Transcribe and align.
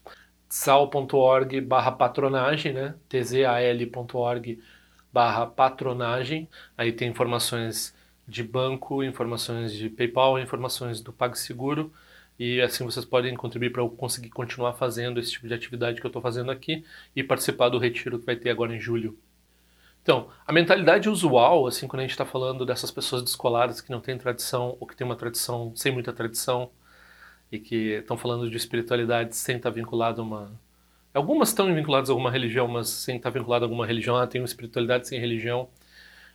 sal.org 0.51 1.62
barra 1.62 1.93
patronagem, 1.93 2.75
né? 2.75 2.95
tzal.org 3.09 4.61
barra 5.12 5.46
patronagem. 5.46 6.48
Aí 6.77 6.92
tem 6.92 7.08
informações 7.08 7.94
de 8.27 8.42
banco, 8.42 9.02
informações 9.02 9.72
de 9.72 9.91
PayPal, 9.91 10.38
informações 10.38 11.00
do 11.00 11.12
PagSeguro 11.12 11.92
e 12.38 12.60
assim 12.60 12.84
vocês 12.84 13.05
podem 13.05 13.34
contribuir 13.34 13.70
para 13.70 13.83
eu 13.83 13.88
conseguir 13.90 14.30
continuar 14.30 14.72
fazendo 14.74 15.20
esse 15.20 15.33
tipo 15.33 15.46
de 15.46 15.55
atividade 15.55 16.00
que 16.00 16.06
eu 16.06 16.08
estou 16.08 16.22
fazendo 16.22 16.50
aqui 16.50 16.84
e 17.14 17.22
participar 17.22 17.68
do 17.68 17.78
retiro 17.78 18.18
que 18.18 18.27
vai 18.27 18.36
ter 18.36 18.50
agora 18.50 18.74
em 18.74 18.80
julho. 18.80 19.18
Então, 20.02 20.28
a 20.44 20.52
mentalidade 20.52 21.08
usual, 21.08 21.66
assim, 21.66 21.86
quando 21.86 22.00
a 22.00 22.02
gente 22.02 22.10
está 22.10 22.24
falando 22.24 22.66
dessas 22.66 22.90
pessoas 22.90 23.22
descoladas 23.22 23.80
que 23.80 23.90
não 23.90 24.00
têm 24.00 24.18
tradição 24.18 24.77
ou 24.80 24.86
que 24.86 24.96
têm 24.96 25.05
uma 25.06 25.14
tradição 25.14 25.72
sem 25.77 25.92
muita 25.92 26.12
tradição 26.12 26.70
e 27.52 27.58
que 27.60 27.98
estão 27.98 28.16
falando 28.16 28.50
de 28.50 28.56
espiritualidade 28.56 29.36
sem 29.36 29.56
estar 29.56 29.70
tá 29.70 29.74
vinculado 29.74 30.20
a 30.20 30.24
uma 30.24 30.52
Algumas 31.14 31.50
estão 31.50 31.72
vinculadas 31.74 32.08
a 32.08 32.12
alguma 32.12 32.30
religião, 32.30 32.66
mas 32.66 32.88
sem 32.88 33.16
estar 33.16 33.30
vinculada 33.30 33.64
a 33.64 33.66
alguma 33.66 33.86
religião, 33.86 34.16
ah, 34.16 34.27
tem 34.27 34.41
uma 34.41 34.46
espiritualidade 34.46 35.06
sem 35.08 35.20
religião. 35.20 35.68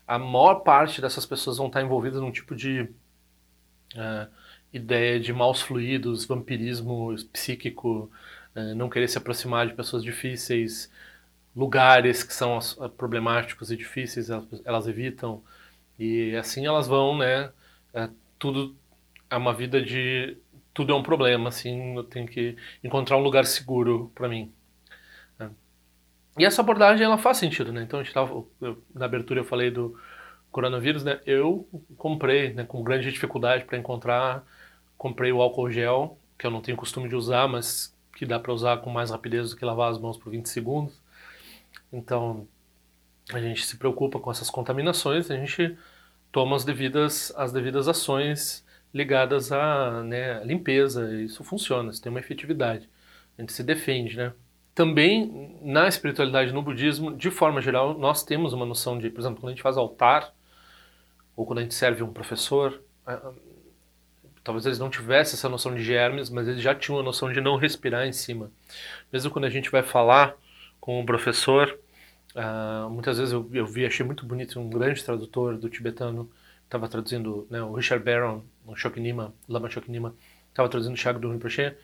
A 0.08 0.20
maior 0.20 0.62
parte 0.62 1.02
dessas 1.02 1.26
pessoas 1.26 1.58
vão 1.58 1.68
estar 1.68 1.82
envolvidas 1.82 2.22
num 2.22 2.32
tipo 2.32 2.56
de 2.56 2.82
uh, 3.96 4.28
ideia 4.72 5.20
de 5.20 5.34
maus 5.34 5.62
fluidos, 5.62 6.26
vampirismo 6.26 7.16
psíquico, 7.34 8.12
uh, 8.56 8.76
não 8.76 8.90
querer 8.90 9.08
se 9.08 9.18
aproximar 9.18 9.68
de 9.68 9.74
pessoas 9.74 10.04
difíceis, 10.04 10.92
lugares 11.56 12.24
que 12.24 12.34
são 12.34 12.58
uh, 12.60 12.90
problemáticos 12.90 13.72
e 13.72 13.78
difíceis, 13.78 14.30
elas, 14.30 14.46
elas, 14.66 14.88
evitam. 14.88 15.44
E 16.00 16.36
assim 16.36 16.66
elas 16.66 16.88
vão, 16.88 17.18
né? 17.18 17.52
tudo 18.40 18.76
é 19.30 19.36
uma 19.38 19.54
vida 19.54 19.82
de 19.82 20.38
tudo 20.74 20.94
é 20.94 20.96
um 20.96 21.04
problema, 21.04 21.50
assim, 21.50 21.96
eu 21.96 22.04
tenho 22.04 22.28
que 22.28 22.56
encontrar 22.84 23.18
um 23.18 23.22
lugar 23.22 23.46
seguro 23.46 24.12
para 24.16 24.30
mim. 24.30 24.54
E 26.38 26.46
essa 26.46 26.62
abordagem 26.62 27.06
ela 27.06 27.18
faz 27.18 27.38
sentido, 27.38 27.72
né? 27.74 27.82
Então 27.84 28.00
a 28.00 28.04
gente 28.04 28.14
tava, 28.14 28.44
eu, 28.62 28.84
na 28.94 29.06
abertura 29.06 29.40
eu 29.40 29.46
falei 29.46 29.72
do 29.72 30.00
coronavírus, 30.52 31.04
né? 31.04 31.20
Eu 31.26 31.68
comprei, 31.98 32.54
né, 32.54 32.64
com 32.64 32.84
grande 32.84 33.12
dificuldade 33.12 33.66
para 33.66 33.78
encontrar, 33.78 34.46
comprei 34.98 35.32
o 35.32 35.42
álcool 35.42 35.72
gel, 35.72 36.18
que 36.38 36.46
eu 36.46 36.52
não 36.52 36.62
tenho 36.62 36.78
costume 36.78 37.10
de 37.10 37.16
usar, 37.16 37.48
mas 37.48 37.96
que 38.16 38.26
dá 38.26 38.40
para 38.40 38.54
usar 38.54 38.78
com 38.78 38.90
mais 38.90 39.12
rapidez 39.12 39.52
do 39.52 39.58
que 39.58 39.66
lavar 39.66 39.92
as 39.92 40.00
mãos 40.00 40.18
por 40.18 40.32
20 40.32 40.48
segundos. 40.48 41.02
Então 41.92 42.48
a 43.34 43.40
gente 43.40 43.66
se 43.66 43.78
preocupa 43.78 44.20
com 44.20 44.32
essas 44.32 44.50
contaminações, 44.50 45.30
a 45.30 45.36
gente 45.36 45.78
toma 46.32 46.56
as 46.56 46.64
devidas, 46.64 47.34
as 47.36 47.52
devidas 47.52 47.88
ações 47.88 48.66
ligadas 48.94 49.52
à 49.52 50.04
né, 50.04 50.44
limpeza, 50.44 51.14
isso 51.22 51.44
funciona, 51.44 51.92
isso 51.92 52.02
tem 52.02 52.10
uma 52.10 52.20
efetividade. 52.20 52.90
A 53.38 53.42
gente 53.42 53.54
se 53.54 53.64
defende, 53.64 54.18
né? 54.18 54.34
Também 54.78 55.58
na 55.64 55.88
espiritualidade, 55.88 56.54
no 56.54 56.62
budismo, 56.62 57.12
de 57.12 57.32
forma 57.32 57.60
geral, 57.60 57.98
nós 57.98 58.24
temos 58.24 58.54
uma 58.54 58.64
noção 58.64 59.00
de, 59.00 59.10
por 59.10 59.22
exemplo, 59.22 59.40
quando 59.40 59.48
a 59.48 59.56
gente 59.56 59.64
faz 59.64 59.76
altar, 59.76 60.32
ou 61.36 61.48
quando 61.48 61.58
a 61.58 61.62
gente 61.64 61.74
serve 61.74 62.04
um 62.04 62.14
professor, 62.14 62.80
talvez 64.44 64.68
eles 64.68 64.78
não 64.78 64.88
tivessem 64.88 65.34
essa 65.34 65.50
noção 65.50 65.74
de 65.74 65.84
germes, 65.84 66.30
mas 66.30 66.48
eles 66.48 66.62
já 66.62 66.76
tinham 66.76 67.00
a 67.00 67.02
noção 67.02 67.34
de 67.34 67.42
não 67.42 67.56
respirar 67.56 68.06
em 68.06 68.14
cima. 68.14 68.52
Mesmo 69.12 69.32
quando 69.32 69.46
a 69.46 69.50
gente 69.50 69.72
vai 69.72 69.82
falar 69.82 70.36
com 70.80 71.02
um 71.02 71.06
professor, 71.08 71.76
uh, 72.36 72.88
muitas 72.92 73.18
vezes 73.18 73.34
eu, 73.34 73.50
eu, 73.52 73.66
vi, 73.66 73.84
achei 73.84 74.06
muito 74.06 74.28
bonito, 74.28 74.60
um 74.60 74.70
grande 74.70 75.04
tradutor 75.04 75.58
do 75.58 75.72
tibetano, 75.72 76.30
estava 76.66 76.88
traduzindo, 76.88 77.48
né, 77.50 77.64
o 77.64 77.74
Richard 77.74 78.06
Barron, 78.06 78.44
o 78.64 78.76
Shoknima, 78.76 79.34
Lama 79.50 79.72
Shoknima, 79.72 80.14
estava 80.50 80.70
traduzindo 80.70 80.94
o 80.94 80.98
Shagdu 80.98 81.32
Rinpoche, 81.32 81.76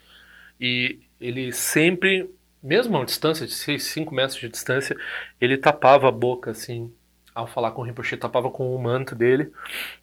e 0.61 0.99
ele 1.19 1.51
sempre 1.51 2.29
mesmo 2.63 2.97
a 2.97 3.03
distância 3.05 3.45
de 3.45 3.53
5 3.53 4.15
metros 4.15 4.39
de 4.39 4.47
distância, 4.47 4.95
ele 5.39 5.57
tapava 5.57 6.07
a 6.07 6.11
boca, 6.11 6.51
assim, 6.51 6.93
ao 7.35 7.45
falar 7.45 7.71
com 7.71 7.81
o 7.81 7.85
Rinpoche, 7.85 8.15
tapava 8.15 8.49
com 8.49 8.73
o 8.73 8.81
manto 8.81 9.13
dele, 9.13 9.51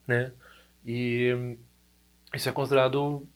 né? 0.06 0.32
E 0.84 1.56
isso 2.34 2.48
é 2.48 2.53
considerado, 2.53 3.26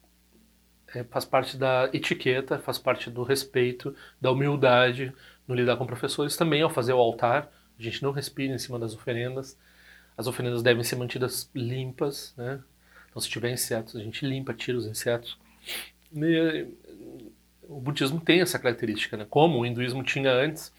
é, 0.95 1.05
faz 1.05 1.25
parte 1.25 1.57
da 1.57 1.89
etiqueta, 1.93 2.59
faz 2.59 2.79
parte 2.79 3.11
do 3.11 3.23
respeito, 3.23 3.97
da 4.21 4.31
humildade 4.31 5.13
no 5.49 5.55
lidar 5.55 5.77
com 5.77 5.87
professores. 5.87 6.37
Também 6.37 6.63
ao 6.63 6.71
fazer 6.71 6.93
o 6.93 6.99
altar, 6.99 7.51
a 7.79 7.83
gente 7.83 8.03
não 8.03 8.13
respira 8.13 8.55
em 8.55 8.59
cima 8.59 8.79
das 8.79 8.95
oferendas. 8.95 9.59
As 10.17 10.27
oferendas 10.27 10.63
devem 10.63 10.85
ser 10.85 10.97
mantidas 10.97 11.51
limpas, 11.55 12.35
né? 12.37 12.63
Então, 13.11 13.21
se 13.21 13.29
tiver 13.29 13.51
insetos, 13.53 13.97
a 13.97 14.01
gente 14.01 14.27
limpa, 14.27 14.53
tira 14.53 14.77
os 14.77 14.87
insetos. 14.87 15.39
E, 16.13 16.67
o 17.69 17.81
budismo 17.81 18.21
tem 18.21 18.41
essa 18.41 18.59
característica, 18.59 19.17
né? 19.17 19.27
como 19.29 19.61
o 19.61 19.67
hinduísmo 19.67 20.03
tinha 20.03 20.33
antes. 20.33 20.73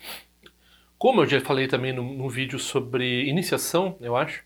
Como 0.97 1.21
eu 1.21 1.25
já 1.27 1.41
falei 1.41 1.67
também 1.67 1.93
no, 1.93 2.29
vídeo 2.29 2.57
sobre 2.57 3.27
iniciação, 3.27 3.97
eu 3.99 4.15
acho, 4.15 4.43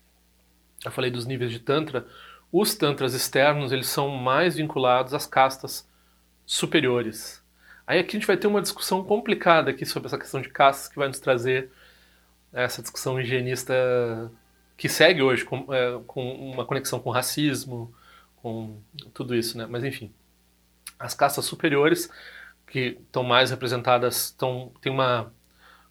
eu 0.84 0.90
falei 0.90 1.10
dos 1.10 1.26
níveis 1.26 1.50
de 1.50 1.60
Tantra, 1.60 2.06
os 2.52 2.74
Tantras 2.74 3.14
externos 3.14 3.72
eles 3.72 3.88
são 3.88 4.08
mais 4.08 4.56
vinculados 4.56 5.14
às 5.14 5.26
castas 5.26 5.88
superiores. 6.44 7.42
Aí 7.86 8.00
aqui 8.00 8.16
a 8.16 8.18
gente 8.18 8.26
vai 8.26 8.36
ter 8.36 8.46
uma 8.46 8.60
discussão 8.60 9.04
complicada 9.04 9.70
aqui 9.70 9.86
sobre 9.86 10.08
essa 10.08 10.18
questão 10.18 10.40
de 10.40 10.48
castas 10.48 10.88
que 10.88 10.98
vai 10.98 11.08
nos 11.08 11.20
trazer 11.20 11.70
essa 12.52 12.82
discussão 12.82 13.20
higienista 13.20 14.30
que 14.76 14.88
segue 14.88 15.22
hoje 15.22 15.44
com, 15.44 15.72
é, 15.72 16.00
com 16.06 16.32
uma 16.52 16.64
conexão 16.64 16.98
com 16.98 17.10
racismo, 17.10 17.94
com 18.36 18.78
tudo 19.12 19.34
isso, 19.34 19.56
né? 19.56 19.66
Mas 19.68 19.84
enfim. 19.84 20.12
As 21.00 21.14
castas 21.14 21.46
superiores, 21.46 22.08
que 22.66 22.98
estão 23.00 23.24
mais 23.24 23.50
representadas, 23.50 24.26
estão, 24.26 24.72
tem 24.80 24.92
uma, 24.92 25.32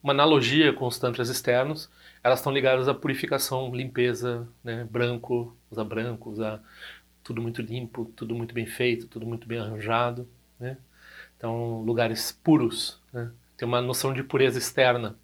uma 0.01 0.13
analogia 0.13 0.71
com 0.71 0.87
os 0.87 0.97
tantras 0.97 1.29
externos, 1.29 1.89
elas 2.23 2.39
estão 2.39 2.53
ligadas 2.53 2.87
à 2.87 2.93
purificação, 2.93 3.73
limpeza, 3.75 4.47
né? 4.63 4.87
branco, 4.89 5.55
usar 5.69 5.83
branco, 5.83 6.29
usar 6.29 6.61
tudo 7.23 7.41
muito 7.41 7.61
limpo, 7.61 8.05
tudo 8.15 8.35
muito 8.35 8.53
bem 8.53 8.65
feito, 8.65 9.07
tudo 9.07 9.25
muito 9.25 9.47
bem 9.47 9.59
arranjado. 9.59 10.27
Né? 10.59 10.77
Então, 11.37 11.81
lugares 11.81 12.31
puros. 12.31 12.99
Né? 13.13 13.31
Tem 13.57 13.67
uma 13.67 13.81
noção 13.81 14.13
de 14.13 14.23
pureza 14.23 14.57
externa. 14.57 15.15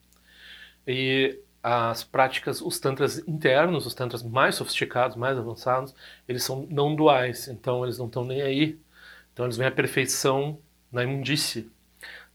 E 0.87 1.39
as 1.63 2.03
práticas, 2.03 2.61
os 2.61 2.79
tantras 2.79 3.17
internos, 3.27 3.85
os 3.85 3.93
tantras 3.93 4.21
mais 4.21 4.55
sofisticados, 4.55 5.17
mais 5.17 5.37
avançados, 5.37 5.95
eles 6.27 6.43
são 6.43 6.67
não 6.69 6.95
duais, 6.95 7.47
então 7.47 7.83
eles 7.83 7.97
não 7.97 8.05
estão 8.05 8.23
nem 8.23 8.41
aí 8.41 8.79
então 9.35 9.45
eles 9.45 9.57
veem 9.57 9.67
a 9.67 9.71
perfeição 9.71 10.57
na 10.89 11.03
imundície. 11.03 11.69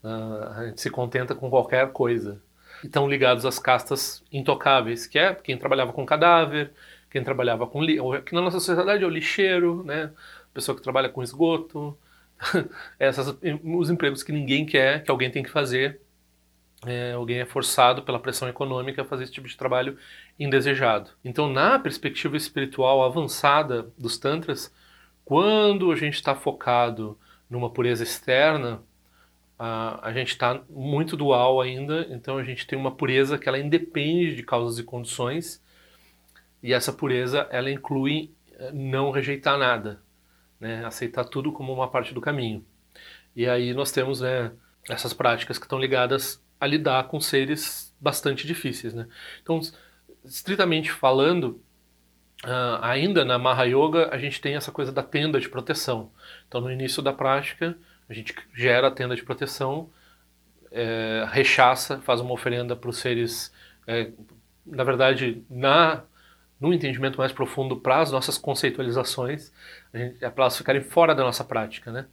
Uh, 0.05 0.45
a 0.55 0.67
gente 0.67 0.83
se 0.83 0.91
contenta 0.91 1.35
com 1.35 1.49
qualquer 1.49 1.91
coisa. 1.93 2.43
E 2.85 2.87
estão 2.87 3.09
ligados 3.09 3.47
às 3.47 3.59
castas 3.59 4.23
intocáveis, 4.31 5.07
que 5.07 5.19
é 5.19 5.35
quem 5.35 5.57
trabalhava 5.57 5.95
com 5.95 6.05
cadáver, 6.05 6.75
quem 7.11 7.25
trabalhava 7.25 7.67
com 7.67 7.81
que 8.23 8.35
na 8.35 8.43
nossa 8.43 8.61
sociedade 8.61 9.03
é 9.03 9.07
o 9.07 9.11
lixeiro, 9.11 9.83
né? 9.83 10.11
Pessoa 10.53 10.77
que 10.77 10.83
trabalha 10.83 11.09
com 11.09 11.23
esgoto, 11.23 11.97
essas 12.99 13.35
os 13.65 13.89
empregos 13.89 14.23
que 14.23 14.31
ninguém 14.31 14.67
quer, 14.67 15.03
que 15.03 15.11
alguém 15.11 15.31
tem 15.31 15.43
que 15.43 15.51
fazer. 15.51 16.03
É, 16.85 17.13
alguém 17.13 17.41
é 17.41 17.47
forçado 17.47 18.03
pela 18.03 18.21
pressão 18.21 18.47
econômica 18.47 19.01
a 19.01 19.05
fazer 19.07 19.25
esse 19.25 19.33
tipo 19.33 19.49
de 19.49 19.57
trabalho 19.57 19.97
indesejado. 20.39 21.11
Então, 21.25 21.51
na 21.51 21.79
perspectiva 21.79 22.37
espiritual 22.37 23.03
avançada 23.03 23.91
dos 23.99 24.19
tantras, 24.19 24.73
quando 25.31 25.93
a 25.93 25.95
gente 25.95 26.15
está 26.15 26.35
focado 26.35 27.17
numa 27.49 27.71
pureza 27.71 28.03
externa, 28.03 28.83
a, 29.57 30.09
a 30.09 30.13
gente 30.13 30.31
está 30.31 30.61
muito 30.69 31.17
dual 31.17 31.61
ainda, 31.61 32.05
então 32.11 32.37
a 32.37 32.43
gente 32.43 32.67
tem 32.67 32.77
uma 32.77 32.91
pureza 32.91 33.39
que 33.39 33.49
ela 33.49 33.57
independe 33.57 34.35
de 34.35 34.43
causas 34.43 34.81
e 34.81 34.83
condições, 34.83 35.63
e 36.61 36.73
essa 36.73 36.93
pureza 36.93 37.47
ela 37.53 37.71
inclui 37.71 38.35
eh, 38.55 38.73
não 38.73 39.13
rejeitar 39.13 39.57
nada, 39.57 40.03
né? 40.59 40.85
aceitar 40.85 41.23
tudo 41.23 41.53
como 41.53 41.73
uma 41.73 41.89
parte 41.89 42.13
do 42.13 42.21
caminho. 42.21 42.67
E 43.37 43.47
aí 43.47 43.73
nós 43.73 43.93
temos 43.93 44.21
né, 44.23 44.51
essas 44.89 45.15
práticas 45.15 45.59
que 45.59 45.65
estão 45.65 45.79
ligadas 45.79 46.45
a 46.59 46.67
lidar 46.67 47.07
com 47.07 47.21
seres 47.21 47.95
bastante 48.01 48.49
difíceis. 48.49 48.95
Né? 48.95 49.07
Então, 49.41 49.61
estritamente 50.25 50.91
falando, 50.91 51.63
uh, 52.45 52.83
ainda 52.83 53.25
na 53.25 53.39
Maha 53.39 53.65
Yoga 53.65 54.09
a 54.13 54.19
gente 54.19 54.41
tem 54.41 54.55
essa 54.55 54.73
coisa 54.73 54.93
da 54.93 55.03
tenda 55.03 55.41
de 55.41 55.49
proteção. 55.49 56.11
Então, 56.47 56.61
no 56.61 56.71
início 56.71 57.03
da 57.03 57.13
prática, 57.13 57.77
a 58.09 58.13
gente 58.13 58.35
gera 58.55 58.89
a 58.89 58.91
tenda 58.91 59.15
de 59.15 59.23
proteção, 59.23 59.91
é, 60.73 61.27
rechaça, 61.31 62.01
faz 62.01 62.21
uma 62.21 62.33
oferenda 62.33 62.77
para 62.77 62.91
os 62.91 62.99
seres, 62.99 63.53
é, 63.87 64.11
na 64.65 64.85
verdade, 64.85 65.45
na 65.49 66.05
no 66.61 66.75
entendimento 66.75 67.17
mais 67.17 67.33
profundo 67.33 67.77
para 67.77 68.01
as 68.01 68.13
nossas 68.13 68.37
conceitualizações, 68.37 69.51
é 69.95 70.29
para 70.29 70.45
elas 70.45 70.59
ficarem 70.59 70.83
fora 70.83 71.15
da 71.15 71.25
nossa 71.25 71.43
prática, 71.43 71.91
né? 71.91 72.07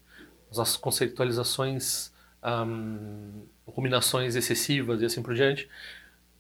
As 0.50 0.58
nossas 0.58 0.78
conceitualizações, 0.78 2.14
um, 2.42 3.46
ruminações 3.68 4.38
excessivas 4.38 5.02
e 5.02 5.06
assim 5.06 5.22
por 5.22 5.36
diante, 5.36 5.70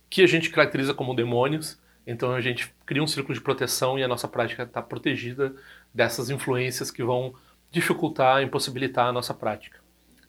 que 0.09 0.21
a 0.21 0.27
gente 0.27 0.49
caracteriza 0.49 0.93
como 0.93 1.13
demônios. 1.13 1.77
Então 2.07 2.31
a 2.31 2.39
gente 2.39 2.73
cria 2.85 3.03
um 3.03 3.07
círculo 3.07 3.33
de 3.33 3.41
proteção 3.41 3.99
e 3.99 4.03
a 4.03 4.07
nossa 4.07 4.27
prática 4.27 4.63
está 4.63 4.81
protegida 4.81 5.53
dessas 5.93 6.29
influências 6.29 6.89
que 6.89 7.03
vão 7.03 7.35
dificultar, 7.69 8.41
impossibilitar 8.41 9.07
a 9.07 9.11
nossa 9.11 9.33
prática. 9.33 9.79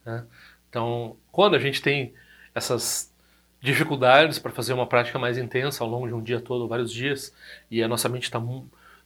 Né? 0.05 0.27
Então, 0.69 1.17
quando 1.31 1.55
a 1.55 1.59
gente 1.59 1.81
tem 1.81 2.13
essas 2.53 3.15
dificuldades 3.61 4.39
para 4.39 4.51
fazer 4.51 4.73
uma 4.73 4.87
prática 4.87 5.19
mais 5.19 5.39
intensa 5.39 5.83
ao 5.83 5.89
longo 5.89 6.07
de 6.09 6.15
um 6.15 6.23
dia 6.23 6.41
todo, 6.41 6.69
vários 6.69 6.93
dias, 6.93 7.33
e 7.71 7.83
a 7.83 7.89
nossa 7.89 8.09
mente 8.09 8.25
está 8.25 8.41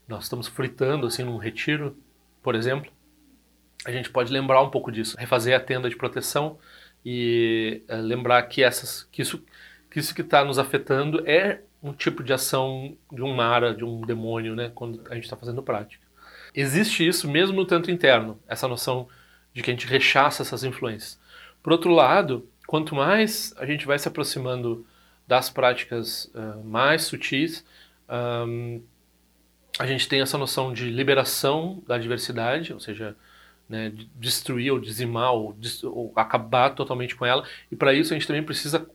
nós 0.08 0.24
estamos 0.24 0.48
fritando 0.48 1.06
assim 1.06 1.22
num 1.22 1.36
retiro, 1.36 1.96
por 2.42 2.54
exemplo, 2.54 2.90
a 3.84 3.90
gente 3.90 4.10
pode 4.10 4.32
lembrar 4.32 4.62
um 4.62 4.70
pouco 4.70 4.90
disso, 4.90 5.16
refazer 5.18 5.56
a 5.56 5.60
tenda 5.60 5.88
de 5.88 5.96
proteção 5.96 6.58
e 7.04 7.82
é, 7.88 7.96
lembrar 7.96 8.42
que 8.44 8.62
essas 8.62 9.04
que 9.10 9.22
isso 9.22 9.44
que 9.92 10.00
isso 10.00 10.14
que 10.14 10.22
está 10.22 10.42
nos 10.42 10.58
afetando 10.58 11.22
é 11.28 11.60
um 11.82 11.92
tipo 11.92 12.24
de 12.24 12.32
ação 12.32 12.96
de 13.12 13.22
um 13.22 13.34
mara, 13.34 13.74
de 13.74 13.84
um 13.84 14.00
demônio, 14.00 14.56
né, 14.56 14.72
quando 14.74 15.02
a 15.10 15.14
gente 15.14 15.24
está 15.24 15.36
fazendo 15.36 15.62
prática. 15.62 16.02
Existe 16.54 17.06
isso 17.06 17.30
mesmo 17.30 17.56
no 17.56 17.66
tanto 17.66 17.90
interno, 17.90 18.40
essa 18.48 18.66
noção 18.66 19.06
de 19.52 19.62
que 19.62 19.70
a 19.70 19.74
gente 19.74 19.86
rechaça 19.86 20.42
essas 20.42 20.64
influências. 20.64 21.20
Por 21.62 21.72
outro 21.72 21.92
lado, 21.92 22.48
quanto 22.66 22.94
mais 22.94 23.52
a 23.58 23.66
gente 23.66 23.86
vai 23.86 23.98
se 23.98 24.08
aproximando 24.08 24.86
das 25.28 25.50
práticas 25.50 26.24
uh, 26.34 26.64
mais 26.64 27.02
sutis, 27.02 27.62
um, 28.48 28.82
a 29.78 29.86
gente 29.86 30.08
tem 30.08 30.22
essa 30.22 30.38
noção 30.38 30.72
de 30.72 30.88
liberação 30.88 31.82
da 31.86 31.98
diversidade, 31.98 32.72
ou 32.72 32.80
seja, 32.80 33.14
né, 33.68 33.90
de 33.90 34.06
destruir 34.16 34.72
ou 34.72 34.78
dizimar 34.78 35.32
ou, 35.32 35.54
ou, 35.84 36.12
acabar 36.16 36.70
totalmente 36.70 37.14
com 37.14 37.26
ela. 37.26 37.44
E 37.70 37.76
para 37.76 37.92
isso 37.92 38.14
a 38.14 38.16
gente 38.16 38.26
também 38.26 38.42
precisa 38.42 38.86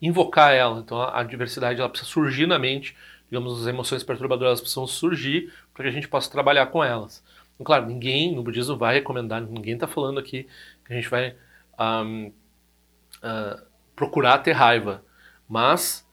invocar 0.00 0.52
ela. 0.52 0.80
Então 0.80 1.00
a, 1.00 1.22
diversidade 1.22 1.80
ela 1.80 1.88
precisa 1.88 2.10
surgir 2.10 2.46
na 2.46 2.58
mente 2.58 2.94
digamos, 3.28 3.60
as 3.60 3.66
emoções 3.66 4.02
perturbadoras 4.02 4.60
precisam 4.60 4.86
surgir 4.86 5.52
para 5.74 5.84
que 5.84 5.88
a 5.88 5.92
gente 5.92 6.08
possa 6.08 6.30
trabalhar 6.30 6.66
com 6.66 6.82
elas. 6.82 7.22
Claro, 7.64 7.86
ninguém 7.86 8.34
no 8.34 8.42
budismo 8.42 8.76
vai 8.76 8.94
recomendar, 8.94 9.40
ninguém 9.40 9.74
está 9.74 9.86
falando 9.86 10.20
aqui 10.20 10.46
que 10.84 10.92
a 10.92 10.96
gente 10.96 11.08
vai 11.08 11.34
um, 11.78 12.32
uh, 13.18 13.62
procurar 13.94 14.38
ter 14.38 14.52
raiva, 14.52 15.02
mas 15.48 16.06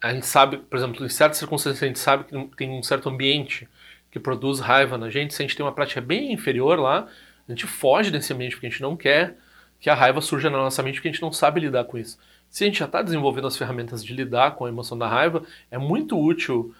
a 0.00 0.12
gente 0.12 0.26
sabe, 0.26 0.56
por 0.56 0.78
exemplo, 0.78 1.04
em 1.04 1.08
certas 1.08 1.38
circunstâncias 1.38 1.82
a 1.82 1.86
gente 1.86 1.98
sabe 1.98 2.24
que 2.24 2.56
tem 2.56 2.70
um 2.70 2.82
certo 2.82 3.08
ambiente 3.10 3.68
que 4.10 4.18
produz 4.18 4.58
raiva 4.58 4.96
na 4.96 5.10
gente, 5.10 5.34
se 5.34 5.42
a 5.42 5.46
gente 5.46 5.54
tem 5.54 5.64
uma 5.64 5.72
prática 5.72 6.00
bem 6.00 6.32
inferior 6.32 6.78
lá, 6.78 7.06
a 7.46 7.52
gente 7.52 7.66
foge 7.66 8.10
desse 8.10 8.32
ambiente 8.32 8.52
porque 8.52 8.66
a 8.66 8.70
gente 8.70 8.82
não 8.82 8.96
quer 8.96 9.36
que 9.78 9.90
a 9.90 9.94
raiva 9.94 10.20
surja 10.20 10.48
na 10.48 10.58
nossa 10.58 10.82
mente 10.82 10.94
porque 10.94 11.08
a 11.08 11.12
gente 11.12 11.22
não 11.22 11.32
sabe 11.32 11.60
lidar 11.60 11.84
com 11.84 11.98
isso. 11.98 12.18
Se 12.50 12.64
a 12.64 12.66
gente 12.66 12.80
já 12.80 12.86
está 12.86 13.00
desenvolvendo 13.00 13.46
as 13.46 13.56
ferramentas 13.56 14.04
de 14.04 14.12
lidar 14.12 14.56
com 14.56 14.64
a 14.64 14.68
emoção 14.68 14.98
da 14.98 15.06
raiva, 15.06 15.44
é 15.70 15.78
muito 15.78 16.18
útil 16.18 16.74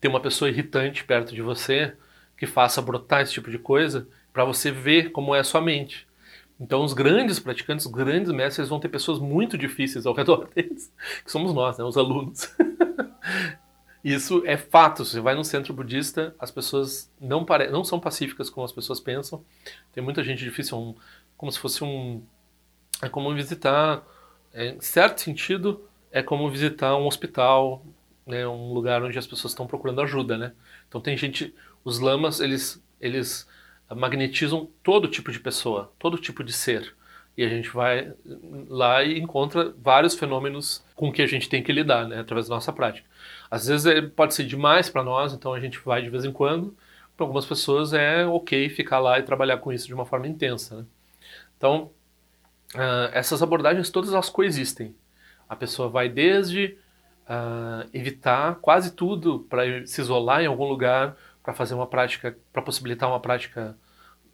ter 0.00 0.08
uma 0.08 0.20
pessoa 0.20 0.48
irritante 0.48 1.04
perto 1.04 1.34
de 1.34 1.42
você 1.42 1.94
que 2.36 2.46
faça 2.46 2.80
brotar 2.80 3.20
esse 3.20 3.34
tipo 3.34 3.50
de 3.50 3.58
coisa 3.58 4.08
para 4.32 4.44
você 4.44 4.70
ver 4.70 5.12
como 5.12 5.34
é 5.34 5.40
a 5.40 5.44
sua 5.44 5.60
mente. 5.60 6.08
Então, 6.58 6.82
os 6.82 6.94
grandes 6.94 7.38
praticantes, 7.38 7.84
os 7.84 7.92
grandes 7.92 8.32
mestres, 8.32 8.68
vão 8.68 8.80
ter 8.80 8.88
pessoas 8.88 9.18
muito 9.18 9.58
difíceis 9.58 10.06
ao 10.06 10.14
redor 10.16 10.48
deles, 10.54 10.92
que 11.22 11.30
somos 11.30 11.52
nós, 11.52 11.76
né, 11.76 11.84
os 11.84 11.98
alunos. 11.98 12.50
Isso 14.02 14.42
é 14.46 14.56
fato. 14.56 15.04
Você 15.04 15.20
vai 15.20 15.34
no 15.34 15.44
centro 15.44 15.74
budista, 15.74 16.34
as 16.38 16.50
pessoas 16.50 17.12
não, 17.20 17.44
pare... 17.44 17.70
não 17.70 17.84
são 17.84 18.00
pacíficas 18.00 18.48
como 18.48 18.64
as 18.64 18.72
pessoas 18.72 18.98
pensam. 18.98 19.44
Tem 19.92 20.02
muita 20.02 20.24
gente 20.24 20.42
difícil, 20.42 20.78
um... 20.78 20.94
como 21.36 21.52
se 21.52 21.58
fosse 21.58 21.84
um. 21.84 22.22
É 23.00 23.08
como 23.08 23.32
visitar 23.34 24.02
é, 24.52 24.68
em 24.70 24.80
certo 24.80 25.20
sentido, 25.20 25.88
é 26.10 26.22
como 26.22 26.50
visitar 26.50 26.96
um 26.96 27.06
hospital, 27.06 27.84
né, 28.26 28.46
um 28.46 28.72
lugar 28.72 29.02
onde 29.02 29.18
as 29.18 29.26
pessoas 29.26 29.52
estão 29.52 29.66
procurando 29.66 30.00
ajuda, 30.00 30.36
né? 30.36 30.52
Então 30.88 31.00
tem 31.00 31.16
gente, 31.16 31.54
os 31.84 31.98
lamas, 31.98 32.40
eles, 32.40 32.82
eles 33.00 33.48
magnetizam 33.94 34.68
todo 34.82 35.08
tipo 35.08 35.32
de 35.32 35.40
pessoa, 35.40 35.92
todo 35.98 36.18
tipo 36.18 36.44
de 36.44 36.52
ser. 36.52 36.94
E 37.36 37.42
a 37.42 37.48
gente 37.48 37.70
vai 37.70 38.12
lá 38.68 39.02
e 39.02 39.18
encontra 39.18 39.74
vários 39.78 40.14
fenômenos 40.14 40.84
com 40.94 41.10
que 41.10 41.22
a 41.22 41.26
gente 41.26 41.48
tem 41.48 41.62
que 41.62 41.72
lidar, 41.72 42.06
né, 42.06 42.20
através 42.20 42.48
da 42.48 42.54
nossa 42.54 42.72
prática. 42.72 43.08
Às 43.50 43.66
vezes 43.66 43.86
é, 43.86 44.02
pode 44.02 44.34
ser 44.34 44.44
demais 44.44 44.90
para 44.90 45.02
nós, 45.02 45.32
então 45.32 45.52
a 45.54 45.60
gente 45.60 45.78
vai 45.78 46.02
de 46.02 46.10
vez 46.10 46.24
em 46.24 46.32
quando. 46.32 46.76
Para 47.16 47.24
algumas 47.24 47.46
pessoas 47.46 47.92
é 47.92 48.26
ok 48.26 48.68
ficar 48.68 48.98
lá 48.98 49.18
e 49.18 49.22
trabalhar 49.22 49.58
com 49.58 49.72
isso 49.72 49.86
de 49.86 49.94
uma 49.94 50.06
forma 50.06 50.26
intensa. 50.26 50.76
Né? 50.76 50.84
Então, 51.56 51.90
uh, 52.74 53.10
essas 53.12 53.42
abordagens 53.42 53.90
todas 53.90 54.12
elas 54.12 54.28
coexistem. 54.28 54.94
A 55.48 55.56
pessoa 55.56 55.88
vai 55.88 56.08
desde 56.08 56.76
uh, 57.28 57.88
evitar 57.92 58.56
quase 58.56 58.92
tudo 58.92 59.40
para 59.48 59.86
se 59.86 60.00
isolar 60.00 60.42
em 60.42 60.46
algum 60.46 60.66
lugar, 60.66 61.16
para 61.42 61.52
fazer 61.52 61.74
uma 61.74 61.86
prática, 61.86 62.36
para 62.52 62.62
possibilitar 62.62 63.08
uma 63.08 63.20
prática, 63.20 63.76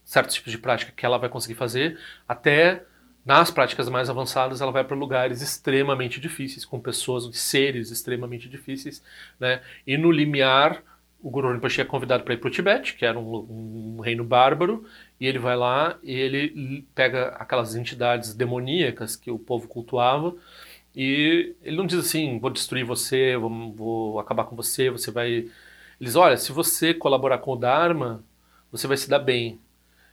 certos 0.04 0.34
tipos 0.34 0.52
de 0.52 0.58
prática 0.58 0.92
que 0.94 1.04
ela 1.04 1.18
vai 1.18 1.28
conseguir 1.28 1.54
fazer, 1.54 1.98
até 2.26 2.84
nas 3.24 3.50
práticas 3.50 3.88
mais 3.88 4.08
avançadas 4.08 4.60
ela 4.60 4.72
vai 4.72 4.84
para 4.84 4.96
lugares 4.96 5.42
extremamente 5.42 6.18
difíceis, 6.18 6.64
com 6.64 6.80
pessoas, 6.80 7.28
seres 7.36 7.90
extremamente 7.90 8.48
difíceis, 8.48 9.02
né? 9.38 9.60
E 9.86 9.98
no 9.98 10.10
limiar 10.10 10.82
o 11.20 11.30
Guru 11.30 11.52
Rinpoche 11.52 11.80
é 11.80 11.84
convidado 11.84 12.22
para 12.24 12.34
ir 12.34 12.36
para 12.38 12.48
o 12.48 12.50
Tibete, 12.50 12.94
que 12.94 13.04
era 13.04 13.18
um, 13.18 13.96
um, 13.96 14.00
reino 14.00 14.22
bárbaro, 14.22 14.84
e 15.18 15.26
ele 15.26 15.38
vai 15.38 15.56
lá 15.56 15.98
e 16.02 16.12
ele 16.12 16.86
pega 16.94 17.28
aquelas 17.30 17.74
entidades 17.74 18.34
demoníacas 18.34 19.16
que 19.16 19.30
o 19.30 19.38
povo 19.38 19.66
cultuava, 19.66 20.34
e 20.94 21.54
ele 21.62 21.76
não 21.76 21.86
diz 21.86 21.98
assim, 21.98 22.38
vou 22.38 22.50
destruir 22.50 22.84
você, 22.84 23.36
vou, 23.36 23.72
vou 23.72 24.20
acabar 24.20 24.44
com 24.44 24.56
você, 24.56 24.90
você 24.90 25.10
vai... 25.10 25.30
Ele 25.30 25.50
diz, 26.00 26.16
olha, 26.16 26.36
se 26.36 26.52
você 26.52 26.94
colaborar 26.94 27.38
com 27.38 27.52
o 27.52 27.56
Dharma, 27.56 28.24
você 28.70 28.86
vai 28.86 28.96
se 28.96 29.08
dar 29.08 29.18
bem. 29.18 29.60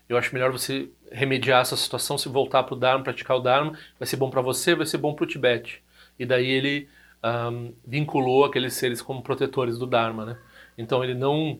Eu 0.10 0.18
acho 0.18 0.34
melhor 0.34 0.52
você 0.52 0.90
remediar 1.12 1.62
essa 1.62 1.78
situação, 1.78 2.18
se 2.18 2.30
voltar 2.30 2.64
para 2.64 2.76
o 2.76 2.78
Dharma, 2.78 3.04
praticar 3.04 3.38
o 3.38 3.40
Dharma, 3.40 3.78
vai 4.00 4.08
ser 4.08 4.18
bom 4.18 4.30
para 4.30 4.42
você, 4.42 4.76
vai 4.76 4.86
ser 4.86 4.98
bom 4.98 5.14
para 5.14 5.24
o 5.24 5.28
Tibete. 5.28 5.84
E 6.18 6.26
daí 6.26 6.48
ele 6.48 6.88
um, 7.24 7.74
vinculou 7.86 8.46
aqueles 8.46 8.74
seres 8.74 9.02
como 9.02 9.22
protetores 9.22 9.78
do 9.78 9.88
Dharma, 9.88 10.26
né? 10.26 10.38
Então 10.78 11.04
ele 11.04 11.14
não 11.14 11.60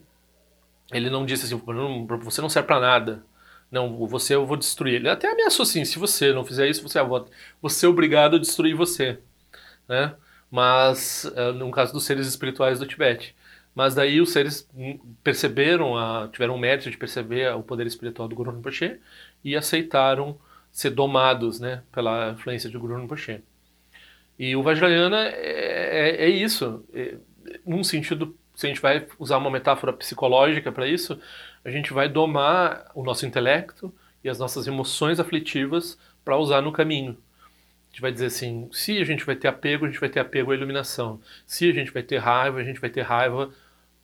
ele 0.92 1.10
não 1.10 1.26
disse 1.26 1.46
assim, 1.46 1.62
você 2.22 2.42
não 2.42 2.50
serve 2.50 2.68
para 2.68 2.80
nada. 2.80 3.24
Não, 3.72 4.06
você 4.08 4.36
eu 4.36 4.46
vou 4.46 4.58
destruir. 4.58 4.96
Ele 4.96 5.10
até 5.10 5.32
ameaçou 5.32 5.64
assim, 5.64 5.84
se 5.86 5.98
você 6.00 6.32
não 6.34 6.46
fizer 6.46 6.68
isso, 6.70 6.84
você 6.84 7.02
vou, 7.04 7.28
você 7.62 7.86
é 7.86 7.90
obrigado 7.90 8.36
a 8.36 8.40
destruir 8.40 8.76
você, 8.76 9.20
né? 9.88 10.16
Mas 10.52 11.26
eh, 11.36 11.52
no 11.54 11.72
caso 11.72 11.92
dos 11.94 12.06
seres 12.06 12.28
espirituais 12.28 12.80
do 12.80 12.86
Tibete. 12.88 13.36
Mas 13.76 13.94
daí 13.96 14.22
os 14.22 14.32
seres 14.32 14.70
perceberam, 15.24 15.98
a, 15.98 16.30
tiveram 16.30 16.56
o 16.56 16.60
mérito 16.60 16.90
de 16.90 16.98
perceber 16.98 17.54
o 17.56 17.64
poder 17.64 17.86
espiritual 17.88 18.28
do 18.28 18.36
Guru 18.36 18.52
Rinpoche 18.52 19.00
e 19.44 19.56
aceitaram 19.56 20.40
ser 20.72 20.92
domados, 20.92 21.60
né, 21.60 21.84
pela 21.92 22.32
influência 22.32 22.70
de 22.70 22.78
Guru 22.78 22.98
Rinpoche. 22.98 23.44
E 24.40 24.56
o 24.56 24.64
Vajrayana 24.64 25.28
é, 25.28 26.24
é, 26.24 26.26
é 26.26 26.30
isso, 26.30 26.86
é, 26.94 27.18
num 27.66 27.84
sentido 27.84 28.38
se 28.56 28.66
a 28.66 28.70
gente 28.70 28.82
vai 28.82 29.06
usar 29.20 29.38
uma 29.38 29.52
metáfora 29.52 29.94
psicológica 29.94 30.72
para 30.72 30.88
isso, 30.88 31.20
a 31.64 31.70
gente 31.70 31.94
vai 31.94 32.08
domar 32.08 32.92
o 32.96 33.04
nosso 33.04 33.26
intelecto 33.26 33.94
e 34.24 34.30
as 34.30 34.40
nossas 34.40 34.68
emoções 34.68 35.20
aflitivas 35.20 35.98
para 36.24 36.38
usar 36.38 36.62
no 36.62 36.72
caminho. 36.72 37.18
A 37.90 37.92
gente 37.92 38.02
vai 38.02 38.12
dizer 38.12 38.28
assim: 38.28 38.70
se 38.72 38.98
a 38.98 39.04
gente 39.04 39.26
vai 39.26 39.36
ter 39.36 39.48
apego, 39.48 39.86
a 39.86 39.90
gente 39.90 40.00
vai 40.00 40.10
ter 40.10 40.20
apego 40.20 40.52
à 40.52 40.56
iluminação. 40.56 41.22
Se 41.46 41.70
a 41.70 41.74
gente 41.74 41.92
vai 41.92 42.04
ter 42.04 42.18
raiva, 42.18 42.60
a 42.60 42.64
gente 42.64 42.80
vai 42.80 42.90
ter 42.90 43.02
raiva 43.02 43.52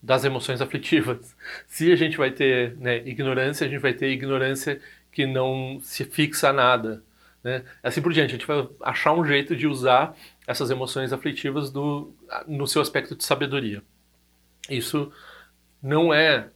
das 0.01 0.23
emoções 0.25 0.61
aflitivas. 0.61 1.35
Se 1.67 1.91
a 1.91 1.95
gente 1.95 2.17
vai 2.17 2.31
ter 2.31 2.75
né, 2.77 2.97
ignorância, 3.07 3.65
a 3.67 3.69
gente 3.69 3.81
vai 3.81 3.93
ter 3.93 4.09
ignorância 4.11 4.81
que 5.11 5.25
não 5.25 5.79
se 5.81 6.05
fixa 6.05 6.49
a 6.49 6.53
nada. 6.53 7.03
né? 7.43 7.63
Assim 7.83 8.01
por 8.01 8.13
diante, 8.13 8.29
a 8.29 8.37
gente 8.37 8.47
vai 8.47 8.67
achar 8.81 9.13
um 9.13 9.25
jeito 9.25 9.55
de 9.55 9.67
usar 9.67 10.15
essas 10.47 10.69
emoções 10.71 11.13
aflitivas 11.13 11.71
do, 11.71 12.13
no 12.47 12.67
seu 12.67 12.81
aspecto 12.81 13.15
de 13.15 13.23
sabedoria. 13.23 13.83
Isso 14.69 15.11
não 15.81 16.13
é 16.13 16.49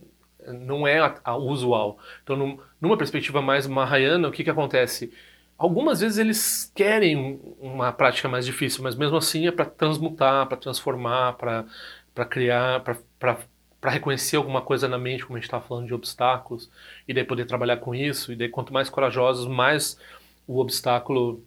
não 0.47 0.87
é 0.87 0.99
a, 0.99 1.19
a 1.23 1.35
usual. 1.35 1.97
Então, 2.23 2.35
num, 2.35 2.59
numa 2.79 2.97
perspectiva 2.97 3.41
mais 3.41 3.65
mahayana, 3.67 4.27
o 4.27 4.31
que, 4.31 4.43
que 4.43 4.49
acontece? 4.49 5.11
Algumas 5.57 6.01
vezes 6.01 6.17
eles 6.17 6.71
querem 6.75 7.39
uma 7.59 7.91
prática 7.91 8.27
mais 8.27 8.45
difícil, 8.45 8.83
mas 8.83 8.95
mesmo 8.95 9.17
assim 9.17 9.47
é 9.47 9.51
para 9.51 9.65
transmutar, 9.65 10.47
para 10.47 10.57
transformar, 10.57 11.33
para 11.33 12.25
criar, 12.29 12.81
para 12.81 13.91
reconhecer 13.91 14.35
alguma 14.35 14.61
coisa 14.61 14.87
na 14.87 14.97
mente, 14.97 15.25
como 15.25 15.37
a 15.37 15.39
gente 15.39 15.47
estava 15.47 15.65
falando 15.65 15.87
de 15.87 15.93
obstáculos, 15.93 16.69
e 17.07 17.13
daí 17.13 17.23
poder 17.23 17.45
trabalhar 17.45 17.77
com 17.77 17.95
isso. 17.95 18.33
E 18.33 18.35
daí, 18.35 18.49
quanto 18.49 18.73
mais 18.73 18.89
corajosos, 18.89 19.47
mais 19.47 19.97
o 20.45 20.59
obstáculo 20.59 21.43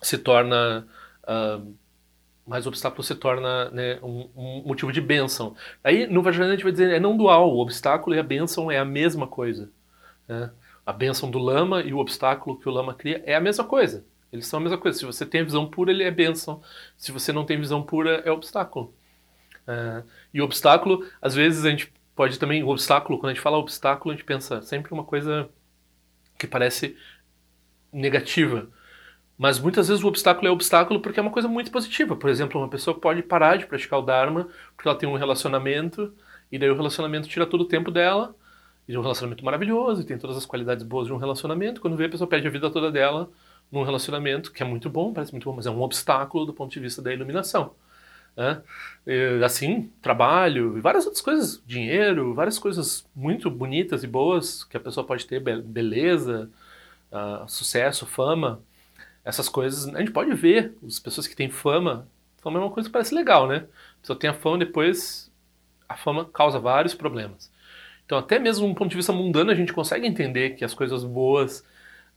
se 0.00 0.18
torna. 0.18 0.86
Uh, 1.24 1.81
mais 2.46 2.66
o 2.66 2.68
obstáculo 2.68 3.02
se 3.02 3.14
torna 3.14 3.70
né, 3.70 3.98
um, 4.02 4.28
um, 4.36 4.62
motivo 4.66 4.92
de 4.92 5.00
bênção. 5.00 5.54
Aí 5.82 6.06
no 6.06 6.22
Vajrayana 6.22 6.54
a 6.54 6.56
gente 6.56 6.64
vai 6.64 6.72
dizer 6.72 6.90
é 6.90 7.00
não 7.00 7.16
dual, 7.16 7.50
o 7.50 7.60
obstáculo 7.60 8.16
e 8.16 8.18
a 8.18 8.22
bênção 8.22 8.70
é 8.70 8.78
a 8.78 8.84
mesma 8.84 9.26
coisa. 9.26 9.70
Né? 10.28 10.50
A 10.84 10.92
bênção 10.92 11.30
do 11.30 11.38
lama 11.38 11.82
e 11.82 11.92
o 11.92 11.98
obstáculo 11.98 12.58
que 12.58 12.68
o 12.68 12.72
lama 12.72 12.94
cria 12.94 13.22
é 13.24 13.34
a 13.34 13.40
mesma 13.40 13.64
coisa. 13.64 14.04
Eles 14.32 14.46
são 14.46 14.58
a 14.58 14.62
mesma 14.62 14.78
coisa. 14.78 14.98
Se 14.98 15.04
você 15.04 15.26
tem 15.26 15.44
visão 15.44 15.66
pura, 15.68 15.90
ele 15.90 16.02
é 16.02 16.10
bênção. 16.10 16.62
Se 16.96 17.12
você 17.12 17.32
não 17.32 17.44
tem 17.44 17.58
visão 17.58 17.82
pura, 17.82 18.22
é 18.24 18.30
obstáculo. 18.30 18.94
É, 19.66 20.02
e 20.32 20.40
o 20.40 20.44
obstáculo, 20.44 21.06
às 21.20 21.34
vezes 21.34 21.64
a 21.64 21.70
gente 21.70 21.92
pode 22.16 22.38
também, 22.38 22.62
o 22.62 22.68
obstáculo, 22.68 23.18
quando 23.18 23.30
a 23.30 23.34
gente 23.34 23.42
fala 23.42 23.58
obstáculo, 23.58 24.12
a 24.12 24.16
gente 24.16 24.24
pensa 24.24 24.62
sempre 24.62 24.92
uma 24.92 25.04
coisa 25.04 25.48
que 26.38 26.46
parece 26.46 26.96
negativa. 27.92 28.68
Mas 29.38 29.58
muitas 29.58 29.88
vezes 29.88 30.04
o 30.04 30.08
obstáculo 30.08 30.46
é 30.46 30.50
obstáculo 30.50 31.00
porque 31.00 31.18
é 31.18 31.22
uma 31.22 31.30
coisa 31.30 31.48
muito 31.48 31.70
positiva. 31.70 32.14
Por 32.14 32.30
exemplo, 32.30 32.60
uma 32.60 32.68
pessoa 32.68 32.98
pode 32.98 33.22
parar 33.22 33.56
de 33.56 33.66
praticar 33.66 33.98
o 33.98 34.02
Dharma 34.02 34.48
porque 34.76 34.88
ela 34.88 34.96
tem 34.96 35.08
um 35.08 35.16
relacionamento 35.16 36.12
e 36.50 36.58
daí 36.58 36.70
o 36.70 36.76
relacionamento 36.76 37.28
tira 37.28 37.46
todo 37.46 37.62
o 37.62 37.68
tempo 37.68 37.90
dela. 37.90 38.34
E 38.86 38.94
é 38.94 38.98
um 38.98 39.02
relacionamento 39.02 39.44
maravilhoso 39.44 40.02
e 40.02 40.04
tem 40.04 40.18
todas 40.18 40.36
as 40.36 40.44
qualidades 40.44 40.84
boas 40.84 41.06
de 41.06 41.12
um 41.12 41.16
relacionamento. 41.16 41.80
Quando 41.80 41.96
vê, 41.96 42.06
a 42.06 42.08
pessoa 42.08 42.28
perde 42.28 42.46
a 42.46 42.50
vida 42.50 42.70
toda 42.70 42.90
dela 42.90 43.30
num 43.70 43.82
relacionamento 43.82 44.52
que 44.52 44.62
é 44.62 44.66
muito 44.66 44.90
bom, 44.90 45.12
parece 45.12 45.32
muito 45.32 45.44
bom, 45.44 45.56
mas 45.56 45.66
é 45.66 45.70
um 45.70 45.80
obstáculo 45.80 46.44
do 46.44 46.52
ponto 46.52 46.70
de 46.70 46.80
vista 46.80 47.00
da 47.00 47.12
iluminação. 47.12 47.74
Né? 48.36 48.62
Assim, 49.44 49.90
trabalho 50.00 50.76
e 50.76 50.80
várias 50.80 51.04
outras 51.04 51.22
coisas, 51.22 51.62
dinheiro, 51.66 52.34
várias 52.34 52.58
coisas 52.58 53.06
muito 53.14 53.50
bonitas 53.50 54.04
e 54.04 54.06
boas 54.06 54.64
que 54.64 54.76
a 54.76 54.80
pessoa 54.80 55.06
pode 55.06 55.26
ter, 55.26 55.40
beleza, 55.40 56.50
uh, 57.10 57.48
sucesso, 57.48 58.06
fama, 58.06 58.60
essas 59.24 59.48
coisas 59.48 59.92
a 59.94 59.98
gente 59.98 60.10
pode 60.10 60.34
ver. 60.34 60.74
As 60.86 60.98
pessoas 60.98 61.26
que 61.26 61.36
têm 61.36 61.50
fama, 61.50 62.08
fama 62.42 62.58
é 62.58 62.62
uma 62.62 62.70
coisa 62.70 62.88
que 62.88 62.92
parece 62.92 63.14
legal, 63.14 63.46
né? 63.46 63.66
A 63.98 64.00
pessoa 64.00 64.18
tem 64.18 64.28
a 64.30 64.34
fama, 64.34 64.58
depois 64.58 65.30
a 65.88 65.96
fama 65.96 66.24
causa 66.24 66.58
vários 66.58 66.94
problemas. 66.94 67.50
Então, 68.04 68.18
até 68.18 68.38
mesmo 68.38 68.66
um 68.66 68.74
ponto 68.74 68.90
de 68.90 68.96
vista 68.96 69.12
mundano, 69.12 69.50
a 69.50 69.54
gente 69.54 69.72
consegue 69.72 70.06
entender 70.06 70.50
que 70.50 70.64
as 70.64 70.74
coisas 70.74 71.04
boas 71.04 71.64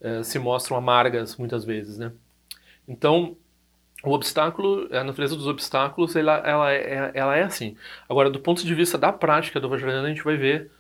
uh, 0.01 0.24
se 0.24 0.39
mostram 0.39 0.77
amargas 0.77 1.38
muitas 1.38 1.63
vezes, 1.63 1.97
né? 1.97 2.12
Então, 2.88 3.38
o 4.03 4.12
obstáculo, 4.12 4.88
a 4.91 5.03
natureza 5.03 5.35
dos 5.35 5.47
obstáculos, 5.47 6.15
ela, 6.15 6.38
ela, 6.38 6.71
é, 6.71 7.12
ela 7.13 7.35
é 7.35 7.43
assim. 7.43 7.75
Agora, 8.07 8.29
do 8.29 8.39
ponto 8.39 8.63
de 8.63 8.75
vista 8.75 8.97
da 8.97 9.12
prática 9.12 9.59
do 9.59 9.69
Vajrayana, 9.69 10.07
a 10.07 10.09
gente 10.09 10.24
vai 10.24 10.38
ver 10.38 10.71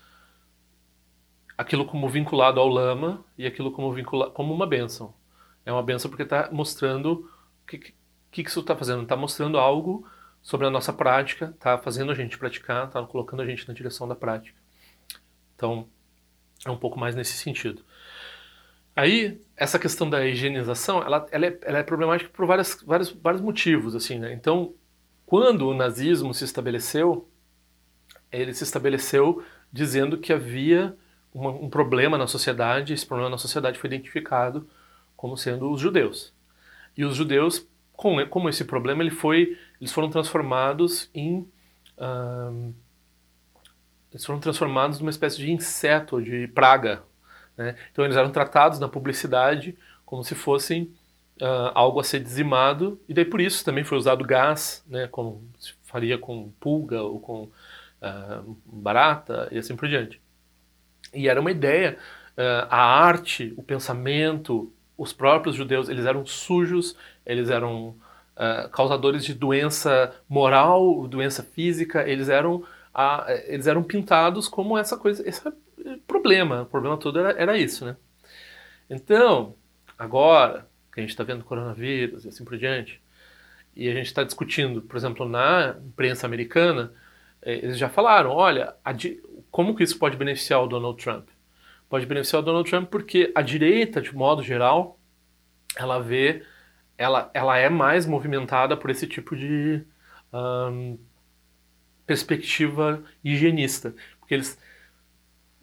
aquilo 1.57 1.85
como 1.85 2.09
vinculado 2.09 2.59
ao 2.59 2.67
lama 2.67 3.23
e 3.37 3.45
aquilo 3.47 3.71
como, 3.71 3.91
vincula, 3.93 4.29
como 4.29 4.53
uma 4.53 4.67
benção. 4.67 5.13
É 5.65 5.71
uma 5.71 5.83
benção 5.83 6.09
porque 6.09 6.23
está 6.23 6.49
mostrando 6.51 7.29
o 7.63 7.67
que, 7.67 7.77
que, 7.79 7.93
que 8.31 8.49
isso 8.49 8.59
está 8.59 8.75
fazendo. 8.75 9.03
Está 9.03 9.15
mostrando 9.15 9.57
algo 9.57 10.07
sobre 10.41 10.67
a 10.67 10.69
nossa 10.69 10.93
prática, 10.93 11.51
está 11.55 11.77
fazendo 11.77 12.11
a 12.11 12.15
gente 12.15 12.37
praticar, 12.37 12.85
está 12.85 13.01
colocando 13.03 13.41
a 13.41 13.45
gente 13.45 13.67
na 13.67 13.73
direção 13.73 14.07
da 14.07 14.15
prática. 14.15 14.57
Então, 15.55 15.87
é 16.63 16.69
um 16.69 16.77
pouco 16.77 16.99
mais 16.99 17.15
nesse 17.15 17.33
sentido. 17.33 17.81
Aí, 18.95 19.41
essa 19.57 19.79
questão 19.79 20.09
da 20.09 20.25
higienização, 20.25 21.01
ela, 21.01 21.25
ela, 21.31 21.45
é, 21.47 21.59
ela 21.63 21.79
é, 21.79 21.83
problemática 21.83 22.29
por 22.31 22.45
várias, 22.45 22.81
vários, 22.83 23.09
vários 23.09 23.41
motivos. 23.41 23.95
assim, 23.95 24.19
né? 24.19 24.33
Então, 24.33 24.73
quando 25.25 25.67
o 25.67 25.73
nazismo 25.73 26.33
se 26.33 26.43
estabeleceu, 26.43 27.27
ele 28.31 28.53
se 28.53 28.63
estabeleceu 28.63 29.43
dizendo 29.71 30.17
que 30.17 30.31
havia 30.31 30.95
uma, 31.33 31.49
um 31.49 31.69
problema 31.69 32.17
na 32.17 32.27
sociedade, 32.27 32.93
esse 32.93 33.05
problema 33.05 33.31
na 33.31 33.37
sociedade 33.37 33.79
foi 33.79 33.89
identificado 33.89 34.69
como 35.15 35.37
sendo 35.37 35.71
os 35.71 35.81
judeus. 35.81 36.33
E 36.97 37.03
os 37.03 37.15
judeus, 37.15 37.67
com, 37.93 38.25
como 38.27 38.49
esse 38.49 38.65
problema, 38.65 39.03
ele 39.03 39.11
foi, 39.11 39.57
eles 39.79 39.91
foram 39.91 40.09
transformados 40.09 41.09
em 41.13 41.47
eles 44.11 44.25
foram 44.25 44.39
transformados 44.39 44.99
numa 44.99 45.09
espécie 45.09 45.37
de 45.37 45.51
inseto, 45.51 46.21
de 46.21 46.47
praga. 46.49 47.03
Né? 47.57 47.75
Então 47.91 48.03
eles 48.03 48.17
eram 48.17 48.31
tratados 48.31 48.79
na 48.79 48.87
publicidade 48.87 49.77
como 50.05 50.23
se 50.23 50.35
fossem 50.35 50.93
uh, 51.41 51.71
algo 51.73 51.99
a 51.99 52.03
ser 52.03 52.19
dizimado, 52.19 52.99
e 53.09 53.13
daí 53.13 53.25
por 53.25 53.41
isso 53.41 53.65
também 53.65 53.83
foi 53.83 53.97
usado 53.97 54.23
gás, 54.23 54.83
né, 54.87 55.07
como 55.07 55.43
se 55.59 55.73
faria 55.83 56.17
com 56.17 56.51
pulga 56.59 57.01
ou 57.01 57.19
com 57.19 57.43
uh, 57.43 58.57
barata 58.65 59.47
e 59.51 59.57
assim 59.57 59.75
por 59.75 59.89
diante. 59.89 60.21
E 61.13 61.27
era 61.27 61.41
uma 61.41 61.51
ideia, 61.51 61.97
uh, 62.37 62.67
a 62.69 62.77
arte, 62.77 63.53
o 63.57 63.63
pensamento, 63.63 64.71
os 64.97 65.13
próprios 65.13 65.55
judeus, 65.55 65.89
eles 65.89 66.05
eram 66.05 66.25
sujos, 66.25 66.95
eles 67.25 67.49
eram 67.49 67.89
uh, 68.35 68.69
causadores 68.71 69.23
de 69.25 69.33
doença 69.33 70.13
moral, 70.27 71.07
doença 71.07 71.43
física, 71.43 72.07
eles 72.07 72.29
eram, 72.29 72.55
uh, 72.55 73.29
eles 73.47 73.67
eram 73.67 73.83
pintados 73.83 74.47
como 74.47 74.77
essa 74.77 74.97
coisa, 74.97 75.27
esse 75.27 75.41
problema, 76.07 76.63
o 76.63 76.65
problema 76.65 76.97
todo 76.97 77.19
era, 77.19 77.31
era 77.31 77.57
isso, 77.57 77.85
né? 77.85 77.95
Então, 78.89 79.55
agora 79.97 80.67
que 80.93 80.99
a 80.99 81.03
gente 81.03 81.09
está 81.09 81.23
vendo 81.23 81.43
coronavírus 81.43 82.25
e 82.25 82.29
assim 82.29 82.45
por 82.45 82.57
diante, 82.57 83.01
e 83.75 83.89
a 83.89 83.93
gente 83.93 84.05
está 84.05 84.23
discutindo, 84.23 84.81
por 84.81 84.95
exemplo, 84.95 85.27
na 85.27 85.75
imprensa 85.85 86.25
americana, 86.25 86.93
eh, 87.41 87.57
eles 87.57 87.77
já 87.77 87.89
falaram, 87.89 88.31
olha, 88.31 88.73
como 89.51 89.75
que 89.75 89.83
isso 89.83 89.99
pode 89.99 90.15
beneficiar 90.15 90.63
o 90.63 90.67
Donald 90.67 91.01
Trump? 91.03 91.27
Pode 91.95 92.05
beneficiar 92.05 92.41
o 92.41 92.45
Donald 92.45 92.69
Trump 92.69 92.89
porque 92.89 93.31
a 93.33 93.41
direita, 93.41 94.01
de 94.01 94.13
modo 94.13 94.43
geral, 94.43 94.99
ela 95.77 95.97
vê, 95.97 96.43
ela, 96.97 97.31
ela 97.33 97.57
é 97.57 97.69
mais 97.69 98.05
movimentada 98.05 98.75
por 98.75 98.89
esse 98.89 99.07
tipo 99.07 99.33
de 99.33 99.81
perspectiva 102.05 103.01
higienista, 103.23 103.95
porque 104.19 104.33
eles 104.33 104.57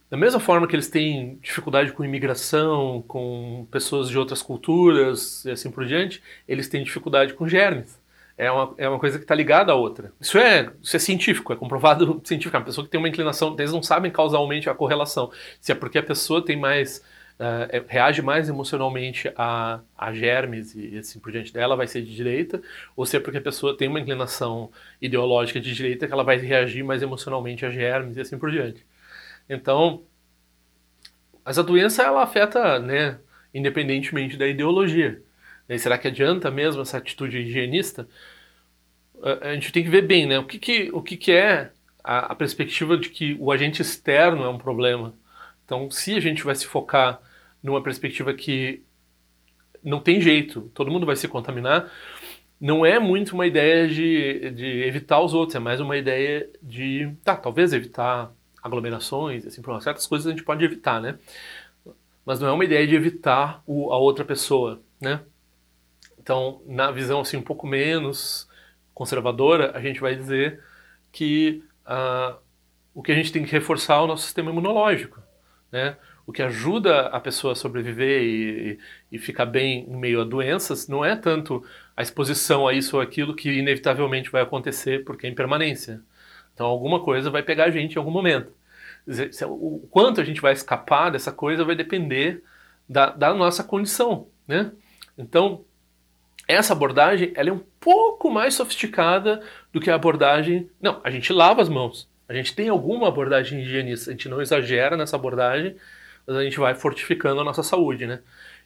da 0.08 0.16
mesma 0.16 0.40
forma 0.40 0.66
que 0.66 0.74
eles 0.74 0.88
têm 0.88 1.38
dificuldade 1.42 1.92
com 1.92 2.02
imigração, 2.02 3.04
com 3.06 3.66
pessoas 3.70 4.08
de 4.08 4.18
outras 4.18 4.40
culturas 4.40 5.44
e 5.44 5.50
assim 5.50 5.70
por 5.70 5.84
diante, 5.84 6.22
eles 6.48 6.66
têm 6.66 6.82
dificuldade 6.82 7.34
com 7.34 7.46
germes 7.46 8.01
é 8.36 8.50
uma, 8.50 8.74
é 8.78 8.88
uma 8.88 8.98
coisa 8.98 9.18
que 9.18 9.24
está 9.24 9.34
ligada 9.34 9.72
à 9.72 9.74
outra. 9.74 10.12
Isso 10.20 10.38
é, 10.38 10.70
isso 10.82 10.96
é 10.96 10.98
científico, 10.98 11.52
é 11.52 11.56
comprovado 11.56 12.20
cientificamente. 12.24 12.64
Uma 12.64 12.66
pessoa 12.66 12.84
que 12.84 12.90
tem 12.90 12.98
uma 12.98 13.08
inclinação, 13.08 13.54
eles 13.58 13.72
não 13.72 13.82
sabem 13.82 14.10
causalmente 14.10 14.68
a 14.68 14.74
correlação. 14.74 15.30
Se 15.60 15.72
é 15.72 15.74
porque 15.74 15.98
a 15.98 16.02
pessoa 16.02 16.44
tem 16.44 16.56
mais. 16.56 17.02
Uh, 17.40 17.84
reage 17.88 18.22
mais 18.22 18.48
emocionalmente 18.48 19.32
a, 19.36 19.80
a 19.98 20.12
germes 20.12 20.76
e 20.76 20.98
assim 20.98 21.18
por 21.18 21.32
diante 21.32 21.52
dela, 21.52 21.74
vai 21.74 21.88
ser 21.88 22.02
de 22.02 22.14
direita, 22.14 22.62
ou 22.94 23.04
se 23.04 23.16
é 23.16 23.20
porque 23.20 23.38
a 23.38 23.42
pessoa 23.42 23.76
tem 23.76 23.88
uma 23.88 23.98
inclinação 23.98 24.70
ideológica 25.00 25.58
de 25.58 25.74
direita 25.74 26.06
que 26.06 26.12
ela 26.12 26.22
vai 26.22 26.36
reagir 26.36 26.84
mais 26.84 27.02
emocionalmente 27.02 27.66
a 27.66 27.70
germes 27.70 28.16
e 28.16 28.20
assim 28.20 28.38
por 28.38 28.50
diante. 28.50 28.86
Então, 29.48 30.04
mas 31.44 31.58
a 31.58 31.62
doença 31.62 32.02
ela 32.02 32.22
afeta, 32.22 32.78
né, 32.78 33.18
independentemente 33.52 34.36
da 34.36 34.46
ideologia. 34.46 35.22
E 35.74 35.78
será 35.78 35.98
que 35.98 36.08
adianta 36.08 36.50
mesmo 36.50 36.82
essa 36.82 36.98
atitude 36.98 37.38
higienista? 37.38 38.08
A 39.40 39.54
gente 39.54 39.72
tem 39.72 39.84
que 39.84 39.90
ver 39.90 40.02
bem, 40.02 40.26
né? 40.26 40.38
O 40.38 40.44
que, 40.44 40.58
que, 40.58 40.90
o 40.92 41.00
que, 41.00 41.16
que 41.16 41.32
é 41.32 41.70
a, 42.02 42.32
a 42.32 42.34
perspectiva 42.34 42.96
de 42.96 43.08
que 43.08 43.36
o 43.38 43.52
agente 43.52 43.82
externo 43.82 44.44
é 44.44 44.48
um 44.48 44.58
problema. 44.58 45.14
Então, 45.64 45.90
se 45.90 46.14
a 46.16 46.20
gente 46.20 46.42
vai 46.42 46.54
se 46.54 46.66
focar 46.66 47.20
numa 47.62 47.82
perspectiva 47.82 48.34
que 48.34 48.82
não 49.82 50.00
tem 50.00 50.20
jeito, 50.20 50.70
todo 50.74 50.90
mundo 50.90 51.06
vai 51.06 51.16
se 51.16 51.28
contaminar, 51.28 51.90
não 52.60 52.86
é 52.86 52.98
muito 52.98 53.34
uma 53.34 53.46
ideia 53.46 53.88
de, 53.88 54.50
de 54.52 54.66
evitar 54.84 55.20
os 55.20 55.34
outros, 55.34 55.56
é 55.56 55.58
mais 55.58 55.80
uma 55.80 55.96
ideia 55.96 56.48
de, 56.62 57.12
tá, 57.24 57.36
talvez 57.36 57.72
evitar 57.72 58.32
aglomerações, 58.62 59.44
assim, 59.46 59.60
certas 59.80 60.06
coisas 60.06 60.26
a 60.26 60.30
gente 60.30 60.44
pode 60.44 60.64
evitar, 60.64 61.00
né? 61.00 61.18
Mas 62.24 62.38
não 62.38 62.48
é 62.48 62.52
uma 62.52 62.64
ideia 62.64 62.86
de 62.86 62.94
evitar 62.94 63.62
o, 63.66 63.92
a 63.92 63.98
outra 63.98 64.24
pessoa, 64.24 64.80
né? 65.00 65.20
Então, 66.22 66.62
na 66.66 66.90
visão 66.90 67.20
assim 67.20 67.36
um 67.36 67.42
pouco 67.42 67.66
menos 67.66 68.48
conservadora, 68.94 69.76
a 69.76 69.80
gente 69.80 70.00
vai 70.00 70.14
dizer 70.14 70.62
que 71.10 71.64
uh, 71.84 72.36
o 72.94 73.02
que 73.02 73.10
a 73.10 73.14
gente 73.14 73.32
tem 73.32 73.44
que 73.44 73.50
reforçar 73.50 73.96
é 73.96 74.00
o 74.00 74.06
nosso 74.06 74.24
sistema 74.24 74.50
imunológico, 74.50 75.20
né? 75.70 75.96
o 76.24 76.32
que 76.32 76.42
ajuda 76.42 77.08
a 77.08 77.18
pessoa 77.18 77.52
a 77.52 77.56
sobreviver 77.56 78.22
e, 78.22 78.78
e, 79.10 79.18
ficar 79.18 79.44
bem 79.44 79.84
em 79.88 79.96
meio 79.96 80.20
a 80.20 80.24
doenças 80.24 80.86
não 80.86 81.04
é 81.04 81.16
tanto 81.16 81.64
a 81.96 82.02
exposição 82.02 82.68
a 82.68 82.72
isso 82.72 82.96
ou 82.96 83.02
aquilo 83.02 83.34
que 83.34 83.50
inevitavelmente 83.50 84.30
vai 84.30 84.42
acontecer 84.42 85.04
porque 85.04 85.26
é 85.26 85.30
impermanência. 85.30 86.00
Então 86.54 86.66
alguma 86.66 87.00
coisa 87.00 87.28
vai 87.28 87.42
pegar 87.42 87.64
a 87.64 87.70
gente 87.70 87.94
em 87.94 87.98
algum 87.98 88.12
momento. 88.12 88.52
O 89.48 89.88
quanto 89.90 90.20
a 90.20 90.24
gente 90.24 90.40
vai 90.40 90.52
escapar 90.52 91.10
dessa 91.10 91.32
coisa 91.32 91.64
vai 91.64 91.74
depender 91.74 92.44
da, 92.88 93.10
da 93.10 93.34
nossa 93.34 93.64
condição, 93.64 94.28
né? 94.46 94.70
Então, 95.18 95.64
essa 96.52 96.72
abordagem 96.72 97.32
ela 97.34 97.50
é 97.50 97.52
um 97.52 97.62
pouco 97.80 98.30
mais 98.30 98.54
sofisticada 98.54 99.42
do 99.72 99.80
que 99.80 99.90
a 99.90 99.94
abordagem. 99.94 100.68
Não, 100.80 101.00
a 101.04 101.10
gente 101.10 101.32
lava 101.32 101.62
as 101.62 101.68
mãos. 101.68 102.08
A 102.28 102.34
gente 102.34 102.54
tem 102.54 102.68
alguma 102.68 103.08
abordagem 103.08 103.60
higienista, 103.60 104.10
a 104.10 104.12
gente 104.12 104.28
não 104.28 104.40
exagera 104.40 104.96
nessa 104.96 105.16
abordagem, 105.16 105.76
mas 106.26 106.36
a 106.36 106.42
gente 106.42 106.58
vai 106.58 106.74
fortificando 106.74 107.40
a 107.40 107.44
nossa 107.44 107.62
saúde, 107.62 108.06
né? 108.06 108.20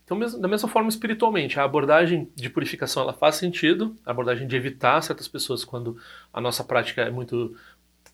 Então, 0.05 0.19
da 0.21 0.47
mesma 0.47 0.69
forma, 0.69 0.88
espiritualmente, 0.88 1.59
a 1.59 1.64
abordagem 1.64 2.31
de 2.37 2.49
purificação 2.49 3.02
ela 3.02 3.12
faz 3.12 3.35
sentido, 3.35 3.97
a 4.07 4.12
abordagem 4.12 4.47
de 4.47 4.55
evitar 4.55 5.02
certas 5.02 5.26
pessoas 5.26 5.64
quando 5.64 5.97
a 6.33 6.40
nossa 6.40 6.62
prática 6.62 7.02
é 7.02 7.11
muito 7.11 7.57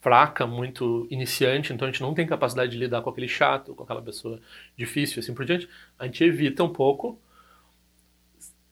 fraca, 0.00 0.46
muito 0.46 1.06
iniciante, 1.10 1.72
então 1.72 1.86
a 1.86 1.90
gente 1.90 2.00
não 2.00 2.14
tem 2.14 2.26
capacidade 2.26 2.72
de 2.72 2.78
lidar 2.78 3.02
com 3.02 3.10
aquele 3.10 3.28
chato, 3.28 3.74
com 3.74 3.84
aquela 3.84 4.00
pessoa 4.00 4.40
difícil, 4.76 5.20
assim 5.20 5.34
por 5.34 5.44
diante, 5.44 5.68
a 5.98 6.06
gente 6.06 6.24
evita 6.24 6.64
um 6.64 6.68
pouco, 6.70 7.20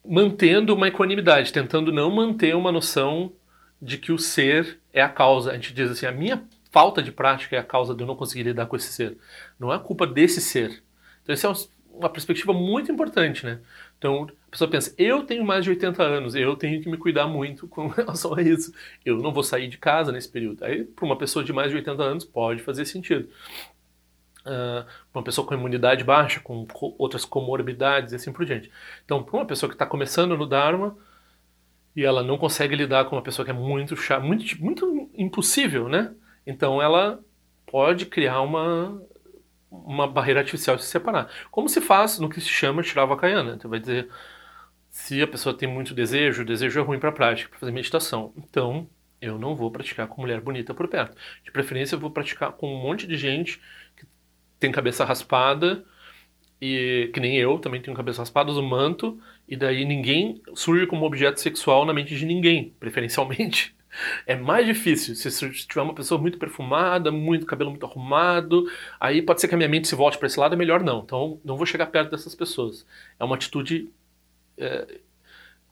mantendo 0.04 0.74
uma 0.74 0.88
equanimidade, 0.88 1.52
tentando 1.52 1.92
não 1.92 2.10
manter 2.10 2.54
uma 2.56 2.72
noção 2.72 3.32
de 3.80 3.98
que 3.98 4.12
o 4.12 4.18
ser 4.18 4.78
é 4.92 5.02
a 5.02 5.08
causa. 5.08 5.50
A 5.50 5.54
gente 5.54 5.72
diz 5.72 5.90
assim, 5.90 6.06
a 6.06 6.12
minha 6.12 6.42
falta 6.70 7.02
de 7.02 7.12
prática 7.12 7.56
é 7.56 7.58
a 7.58 7.64
causa 7.64 7.94
de 7.94 8.02
eu 8.02 8.06
não 8.06 8.16
conseguir 8.16 8.44
lidar 8.44 8.66
com 8.66 8.76
esse 8.76 8.92
ser. 8.92 9.16
Não 9.58 9.72
é 9.72 9.76
a 9.76 9.80
culpa 9.80 10.06
desse 10.06 10.40
ser. 10.40 10.82
Então, 11.22 11.32
essa 11.32 11.48
é 11.48 11.52
uma 11.92 12.08
perspectiva 12.08 12.52
muito 12.52 12.90
importante, 12.90 13.44
né? 13.44 13.60
Então, 13.98 14.28
a 14.48 14.50
pessoa 14.50 14.70
pensa, 14.70 14.94
eu 14.96 15.24
tenho 15.24 15.44
mais 15.44 15.64
de 15.64 15.70
80 15.70 16.02
anos, 16.02 16.34
eu 16.34 16.56
tenho 16.56 16.80
que 16.80 16.88
me 16.88 16.96
cuidar 16.96 17.26
muito 17.26 17.68
com 17.68 17.88
relação 17.88 18.34
a 18.34 18.42
isso. 18.42 18.72
Eu 19.04 19.18
não 19.18 19.32
vou 19.32 19.42
sair 19.42 19.68
de 19.68 19.78
casa 19.78 20.10
nesse 20.10 20.28
período. 20.28 20.64
Aí, 20.64 20.84
para 20.84 21.04
uma 21.04 21.18
pessoa 21.18 21.44
de 21.44 21.52
mais 21.52 21.70
de 21.70 21.76
80 21.76 22.02
anos, 22.02 22.24
pode 22.24 22.62
fazer 22.62 22.84
sentido. 22.84 23.28
Uh, 24.40 24.86
uma 25.12 25.22
pessoa 25.22 25.46
com 25.46 25.52
imunidade 25.52 26.02
baixa, 26.02 26.40
com 26.40 26.66
co 26.66 26.94
outras 26.98 27.26
comorbidades 27.26 28.12
e 28.12 28.16
assim 28.16 28.32
por 28.32 28.46
diante. 28.46 28.70
Então, 29.04 29.22
para 29.22 29.36
uma 29.36 29.46
pessoa 29.46 29.68
que 29.68 29.74
está 29.74 29.84
começando 29.84 30.36
no 30.36 30.46
Dharma 30.46 30.96
e 31.94 32.04
ela 32.04 32.22
não 32.22 32.38
consegue 32.38 32.74
lidar 32.74 33.04
com 33.04 33.16
uma 33.16 33.22
pessoa 33.22 33.44
que 33.44 33.50
é 33.50 33.54
muito 33.54 33.96
chata, 33.96 34.24
muito, 34.24 34.44
muito 34.62 35.10
impossível, 35.14 35.88
né? 35.88 36.14
Então 36.46 36.80
ela 36.80 37.20
pode 37.66 38.06
criar 38.06 38.40
uma, 38.40 39.02
uma 39.70 40.06
barreira 40.08 40.40
artificial 40.40 40.76
de 40.76 40.84
se 40.84 40.88
separar. 40.88 41.30
Como 41.50 41.68
se 41.68 41.80
faz 41.80 42.18
no 42.18 42.28
que 42.28 42.40
se 42.40 42.48
chama 42.48 42.82
Shiravakayana. 42.82 43.54
Então 43.54 43.70
vai 43.70 43.80
dizer, 43.80 44.08
se 44.88 45.20
a 45.22 45.26
pessoa 45.26 45.56
tem 45.56 45.68
muito 45.68 45.94
desejo, 45.94 46.42
o 46.42 46.44
desejo 46.46 46.80
é 46.80 46.82
ruim 46.82 46.98
para 46.98 47.10
a 47.10 47.12
prática, 47.12 47.50
para 47.50 47.58
fazer 47.58 47.72
meditação. 47.72 48.32
Então 48.36 48.88
eu 49.20 49.38
não 49.38 49.54
vou 49.54 49.70
praticar 49.70 50.06
com 50.08 50.22
mulher 50.22 50.40
bonita 50.40 50.72
por 50.72 50.88
perto. 50.88 51.16
De 51.44 51.50
preferência 51.50 51.94
eu 51.94 52.00
vou 52.00 52.10
praticar 52.10 52.52
com 52.52 52.72
um 52.72 52.80
monte 52.80 53.06
de 53.06 53.16
gente 53.16 53.60
tem 54.60 54.70
cabeça 54.70 55.04
raspada, 55.04 55.84
e 56.60 57.10
que 57.12 57.18
nem 57.18 57.36
eu 57.36 57.58
também 57.58 57.80
tenho 57.80 57.96
cabeça 57.96 58.20
raspada, 58.20 58.50
uso 58.50 58.62
manto, 58.62 59.18
e 59.48 59.56
daí 59.56 59.84
ninguém 59.84 60.40
surge 60.54 60.86
como 60.86 61.06
objeto 61.06 61.40
sexual 61.40 61.84
na 61.84 61.94
mente 61.94 62.14
de 62.14 62.26
ninguém, 62.26 62.74
preferencialmente. 62.78 63.74
É 64.26 64.36
mais 64.36 64.66
difícil 64.66 65.16
se 65.16 65.50
tiver 65.66 65.82
uma 65.82 65.94
pessoa 65.94 66.20
muito 66.20 66.38
perfumada, 66.38 67.10
muito 67.10 67.46
cabelo 67.46 67.70
muito 67.70 67.84
arrumado, 67.86 68.70
aí 69.00 69.20
pode 69.20 69.40
ser 69.40 69.48
que 69.48 69.54
a 69.54 69.58
minha 69.58 69.68
mente 69.68 69.88
se 69.88 69.96
volte 69.96 70.16
para 70.16 70.28
esse 70.28 70.38
lado, 70.38 70.54
é 70.54 70.56
melhor 70.56 70.82
não. 70.82 71.00
Então 71.00 71.40
não 71.44 71.56
vou 71.56 71.66
chegar 71.66 71.86
perto 71.86 72.10
dessas 72.10 72.34
pessoas. 72.34 72.86
É 73.18 73.24
uma 73.24 73.34
atitude. 73.34 73.90
É, 74.56 75.00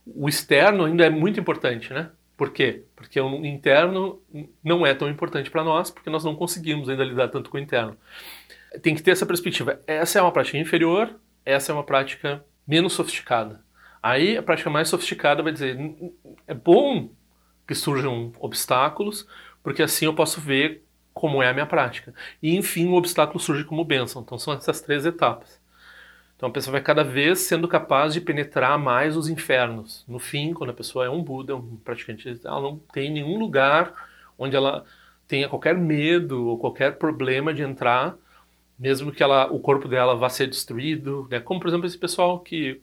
o 0.04 0.28
externo 0.28 0.84
ainda 0.84 1.04
é 1.06 1.10
muito 1.10 1.38
importante, 1.38 1.92
né? 1.92 2.10
Por 2.36 2.52
quê? 2.52 2.82
Porque 2.96 3.20
o 3.20 3.44
interno 3.44 4.20
não 4.64 4.86
é 4.86 4.94
tão 4.94 5.08
importante 5.08 5.50
para 5.50 5.62
nós, 5.64 5.90
porque 5.90 6.10
nós 6.10 6.24
não 6.24 6.34
conseguimos 6.34 6.88
ainda 6.88 7.04
lidar 7.04 7.28
tanto 7.28 7.50
com 7.50 7.56
o 7.56 7.60
interno. 7.60 7.96
Tem 8.82 8.94
que 8.94 9.02
ter 9.02 9.12
essa 9.12 9.26
perspectiva. 9.26 9.80
Essa 9.86 10.18
é 10.18 10.22
uma 10.22 10.32
prática 10.32 10.58
inferior, 10.58 11.18
essa 11.44 11.72
é 11.72 11.74
uma 11.74 11.84
prática 11.84 12.44
menos 12.66 12.92
sofisticada. 12.92 13.62
Aí 14.02 14.36
a 14.36 14.42
prática 14.42 14.70
mais 14.70 14.88
sofisticada 14.88 15.42
vai 15.42 15.52
dizer: 15.52 15.78
é 16.46 16.54
bom 16.54 17.10
que 17.66 17.74
surjam 17.74 18.32
obstáculos, 18.38 19.26
porque 19.62 19.82
assim 19.82 20.06
eu 20.06 20.14
posso 20.14 20.40
ver 20.40 20.84
como 21.12 21.42
é 21.42 21.48
a 21.48 21.52
minha 21.52 21.66
prática. 21.66 22.14
E 22.42 22.56
enfim, 22.56 22.86
o 22.88 22.94
obstáculo 22.94 23.40
surge 23.40 23.64
como 23.64 23.84
bênção. 23.84 24.22
Então 24.22 24.38
são 24.38 24.54
essas 24.54 24.80
três 24.80 25.04
etapas. 25.04 25.60
Então 26.36 26.48
a 26.48 26.52
pessoa 26.52 26.72
vai 26.72 26.80
cada 26.80 27.02
vez 27.02 27.40
sendo 27.40 27.66
capaz 27.66 28.14
de 28.14 28.20
penetrar 28.20 28.78
mais 28.78 29.16
os 29.16 29.28
infernos. 29.28 30.04
No 30.06 30.20
fim, 30.20 30.54
quando 30.54 30.70
a 30.70 30.74
pessoa 30.74 31.04
é 31.04 31.10
um 31.10 31.20
Buda, 31.20 31.56
um 31.56 31.76
praticante, 31.78 32.40
ela 32.44 32.60
não 32.60 32.78
tem 32.92 33.10
nenhum 33.10 33.36
lugar 33.36 33.92
onde 34.38 34.54
ela 34.54 34.84
tenha 35.26 35.48
qualquer 35.48 35.76
medo 35.76 36.46
ou 36.46 36.56
qualquer 36.56 36.96
problema 36.96 37.52
de 37.52 37.62
entrar, 37.62 38.14
mesmo 38.78 39.12
que 39.12 39.22
ela, 39.22 39.46
o 39.52 39.58
corpo 39.58 39.88
dela 39.88 40.14
vá 40.14 40.28
ser 40.28 40.46
destruído. 40.46 41.26
Né? 41.30 41.40
Como, 41.40 41.60
por 41.60 41.68
exemplo, 41.68 41.86
esse 41.86 41.98
pessoal 41.98 42.40
que 42.40 42.80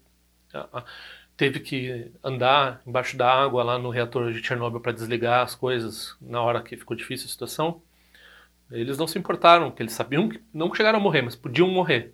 teve 1.38 1.60
que 1.60 2.12
andar 2.24 2.82
embaixo 2.86 3.18
da 3.18 3.30
água 3.32 3.64
lá 3.64 3.78
no 3.78 3.90
reator 3.90 4.32
de 4.32 4.46
Chernobyl 4.46 4.80
para 4.80 4.92
desligar 4.92 5.44
as 5.44 5.56
coisas 5.56 6.16
na 6.22 6.42
hora 6.42 6.62
que 6.62 6.78
ficou 6.78 6.96
difícil 6.96 7.28
a 7.28 7.30
situação. 7.30 7.82
Eles 8.72 8.98
não 8.98 9.08
se 9.08 9.20
importaram, 9.20 9.70
porque 9.70 9.84
eles 9.84 9.94
sabiam 9.94 10.30
que 10.30 10.42
não 10.54 10.74
chegaram 10.74 11.00
a 11.00 11.02
morrer, 11.02 11.22
mas 11.22 11.36
podiam 11.36 11.68
morrer. 11.68 12.14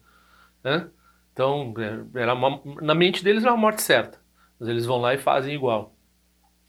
Né? 0.64 0.88
Então, 1.34 1.74
é, 1.78 2.20
era 2.22 2.34
uma, 2.34 2.62
na 2.82 2.94
mente 2.94 3.24
deles 3.24 3.44
era 3.44 3.54
uma 3.54 3.62
morte 3.62 3.82
certa, 3.82 4.20
mas 4.60 4.68
eles 4.68 4.86
vão 4.86 5.00
lá 5.00 5.14
e 5.14 5.18
fazem 5.18 5.56
igual. 5.56 5.96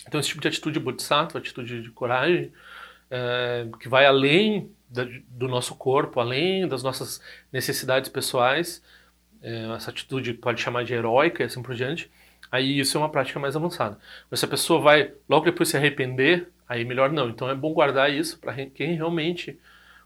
Então, 0.07 0.21
esse 0.21 0.29
tipo 0.29 0.41
de 0.41 0.49
atitude 0.49 0.79
bodhisattva, 0.79 1.39
atitude 1.39 1.83
de 1.83 1.91
coragem, 1.91 2.53
é, 3.11 3.67
que 3.81 3.89
vai 3.89 4.07
além 4.07 4.71
do 5.29 5.49
nosso 5.49 5.75
corpo, 5.75 6.21
além 6.21 6.69
das 6.69 6.83
nossas 6.83 7.21
necessidades 7.51 8.11
pessoais, 8.11 8.83
é, 9.43 9.73
essa 9.75 9.91
atitude 9.91 10.35
pode 10.35 10.61
chamar 10.61 10.85
de 10.85 10.95
heróica 10.95 11.43
e 11.43 11.47
assim 11.47 11.63
por 11.63 11.75
diante, 11.75 12.11
aí 12.51 12.79
isso 12.79 12.97
é 12.97 13.01
uma 13.01 13.09
prática 13.09 13.41
mais 13.41 13.57
avançada. 13.57 13.99
Mas 14.31 14.41
se 14.41 14.47
a 14.47 14.49
pessoa 14.49 14.81
vai 14.81 15.13
logo 15.29 15.47
depois 15.47 15.69
se 15.69 15.77
arrepender, 15.77 16.49
aí 16.69 16.85
melhor 16.85 17.11
não. 17.11 17.29
Então 17.29 17.49
é 17.49 17.55
bom 17.55 17.73
guardar 17.73 18.13
isso 18.13 18.39
para 18.39 18.55
quem 18.67 18.95
realmente 18.95 19.59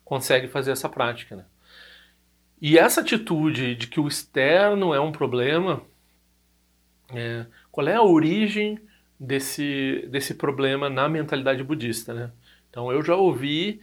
consegue 0.05 0.49
fazer 0.49 0.71
essa 0.71 0.89
prática. 0.89 1.37
Né? 1.37 1.45
E 2.63 2.79
essa 2.79 3.01
atitude 3.01 3.75
de 3.75 3.87
que 3.89 4.01
o 4.01 4.09
externo 4.09 4.95
é 4.95 5.01
um 5.01 5.13
problema, 5.13 5.83
é, 7.13 7.45
qual 7.71 7.87
é 7.87 7.95
a 7.95 8.03
origem 8.03 8.79
desse, 9.19 10.07
desse 10.11 10.35
problema 10.35 10.89
na 10.89 11.09
mentalidade 11.09 11.63
budista? 11.63 12.15
Né? 12.15 12.31
Então 12.71 12.91
eu 12.91 13.03
já 13.03 13.15
ouvi 13.17 13.81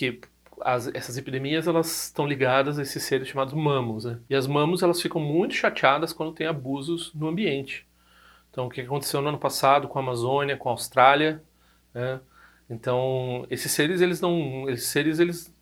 que 0.00 0.18
as, 0.62 0.86
essas 0.94 1.18
epidemias 1.18 1.66
elas 1.66 2.06
estão 2.06 2.26
ligadas 2.26 2.78
a 2.78 2.82
esses 2.82 3.02
seres 3.02 3.28
chamados 3.28 3.52
mamos, 3.52 4.06
né? 4.06 4.18
E 4.30 4.34
as 4.34 4.46
mamos 4.46 4.82
elas 4.82 5.02
ficam 5.02 5.20
muito 5.20 5.54
chateadas 5.54 6.10
quando 6.10 6.32
tem 6.32 6.46
abusos 6.46 7.12
no 7.14 7.28
ambiente. 7.28 7.86
Então, 8.50 8.66
o 8.66 8.70
que 8.70 8.80
aconteceu 8.80 9.20
no 9.20 9.28
ano 9.28 9.38
passado 9.38 9.88
com 9.88 9.98
a 9.98 10.02
Amazônia, 10.02 10.56
com 10.56 10.70
a 10.70 10.72
Austrália, 10.72 11.44
né? 11.92 12.18
Então, 12.68 13.46
esses 13.50 13.70
seres 13.72 14.00
eles 14.00 14.22
não, 14.22 14.70
esses 14.70 14.88
seres 14.88 15.18
eles 15.18 15.54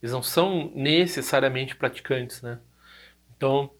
eles 0.00 0.12
não 0.12 0.22
são 0.22 0.70
necessariamente 0.74 1.74
praticantes, 1.74 2.42
né? 2.42 2.60
Então, 3.36 3.70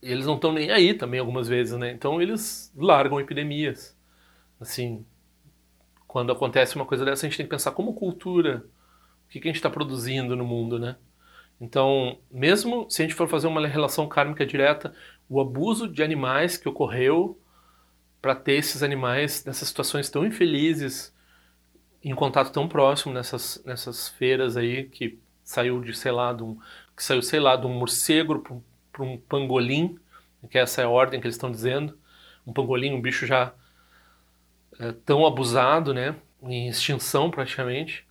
eles 0.00 0.24
não 0.24 0.36
estão 0.36 0.52
nem 0.52 0.70
aí 0.70 0.94
também 0.94 1.20
algumas 1.20 1.46
vezes, 1.46 1.78
né? 1.78 1.92
Então, 1.92 2.22
eles 2.22 2.72
largam 2.74 3.20
epidemias. 3.20 3.94
Assim, 4.58 5.04
quando 6.10 6.32
acontece 6.32 6.74
uma 6.74 6.84
coisa 6.84 7.04
dessa, 7.04 7.24
a 7.24 7.28
gente 7.28 7.36
tem 7.36 7.46
que 7.46 7.50
pensar 7.50 7.70
como 7.70 7.94
cultura 7.94 8.64
o 9.26 9.28
que, 9.30 9.38
que 9.38 9.46
a 9.46 9.50
gente 9.50 9.58
está 9.58 9.70
produzindo 9.70 10.34
no 10.34 10.44
mundo, 10.44 10.76
né? 10.76 10.96
Então, 11.60 12.18
mesmo 12.28 12.90
se 12.90 13.00
a 13.00 13.04
gente 13.04 13.14
for 13.14 13.28
fazer 13.28 13.46
uma 13.46 13.64
relação 13.64 14.08
kármica 14.08 14.44
direta, 14.44 14.92
o 15.28 15.40
abuso 15.40 15.86
de 15.86 16.02
animais 16.02 16.56
que 16.56 16.68
ocorreu 16.68 17.40
para 18.20 18.34
ter 18.34 18.54
esses 18.54 18.82
animais 18.82 19.44
nessas 19.44 19.68
situações 19.68 20.10
tão 20.10 20.26
infelizes, 20.26 21.14
em 22.02 22.12
contato 22.12 22.50
tão 22.50 22.66
próximo 22.66 23.14
nessas, 23.14 23.62
nessas 23.64 24.08
feiras 24.08 24.56
aí 24.56 24.88
que 24.88 25.16
saiu 25.44 25.80
de 25.80 25.94
sei 25.96 26.10
lá 26.10 26.32
de 26.32 26.42
um, 26.42 26.58
que 26.96 27.04
saiu 27.04 27.22
sei 27.22 27.38
lá 27.38 27.54
de 27.54 27.66
um 27.66 27.78
morcego 27.78 28.64
para 28.92 29.04
um 29.04 29.16
pangolim, 29.16 29.96
que 30.50 30.58
essa 30.58 30.80
é 30.80 30.84
a 30.84 30.88
ordem 30.88 31.20
que 31.20 31.28
eles 31.28 31.36
estão 31.36 31.52
dizendo, 31.52 31.96
um 32.44 32.52
pangolim, 32.52 32.94
um 32.94 33.00
bicho 33.00 33.26
já 33.26 33.54
é, 34.80 34.92
tão 34.92 35.26
abusado, 35.26 35.94
né, 35.94 36.16
em 36.42 36.68
extinção 36.68 37.30
praticamente 37.30 38.04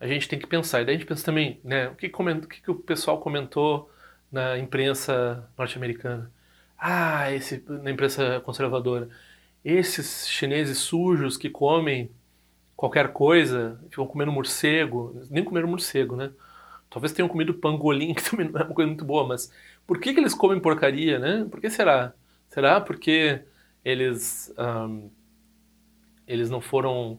a 0.00 0.06
gente 0.06 0.28
tem 0.28 0.38
que 0.38 0.46
pensar. 0.46 0.80
E 0.80 0.84
daí 0.84 0.94
a 0.94 0.98
gente 0.98 1.06
pensa 1.06 1.24
também, 1.24 1.60
né, 1.62 1.88
o 1.88 1.94
que, 1.94 2.06
o, 2.06 2.40
que, 2.48 2.70
o 2.70 2.74
pessoal 2.76 3.20
comentou 3.20 3.90
na 4.32 4.58
imprensa 4.58 5.48
norte-americana? 5.58 6.32
Ah, 6.78 7.30
esse, 7.32 7.62
na 7.68 7.90
imprensa 7.90 8.40
conservadora. 8.40 9.10
Esses 9.64 10.26
chineses 10.28 10.78
sujos 10.78 11.36
que 11.36 11.50
comem 11.50 12.10
qualquer 12.74 13.12
coisa, 13.12 13.78
ficam 13.90 14.06
comendo 14.06 14.32
morcego, 14.32 15.14
nem 15.30 15.44
comeram 15.44 15.68
morcego, 15.68 16.16
né? 16.16 16.32
talvez 16.90 17.12
tenham 17.12 17.28
comido 17.28 17.54
pangolim, 17.54 18.12
que 18.14 18.28
também 18.28 18.48
não 18.50 18.60
é 18.60 18.64
uma 18.64 18.74
coisa 18.74 18.88
muito 18.88 19.04
boa, 19.04 19.26
mas 19.26 19.52
por 19.86 20.00
que, 20.00 20.12
que 20.12 20.20
eles 20.20 20.34
comem 20.34 20.60
porcaria, 20.60 21.18
né? 21.18 21.46
Por 21.50 21.60
que 21.60 21.70
será? 21.70 22.12
Será 22.48 22.80
porque 22.80 23.42
eles, 23.84 24.52
um, 24.58 25.10
eles 26.30 26.50
não 26.50 26.60
foram, 26.60 27.18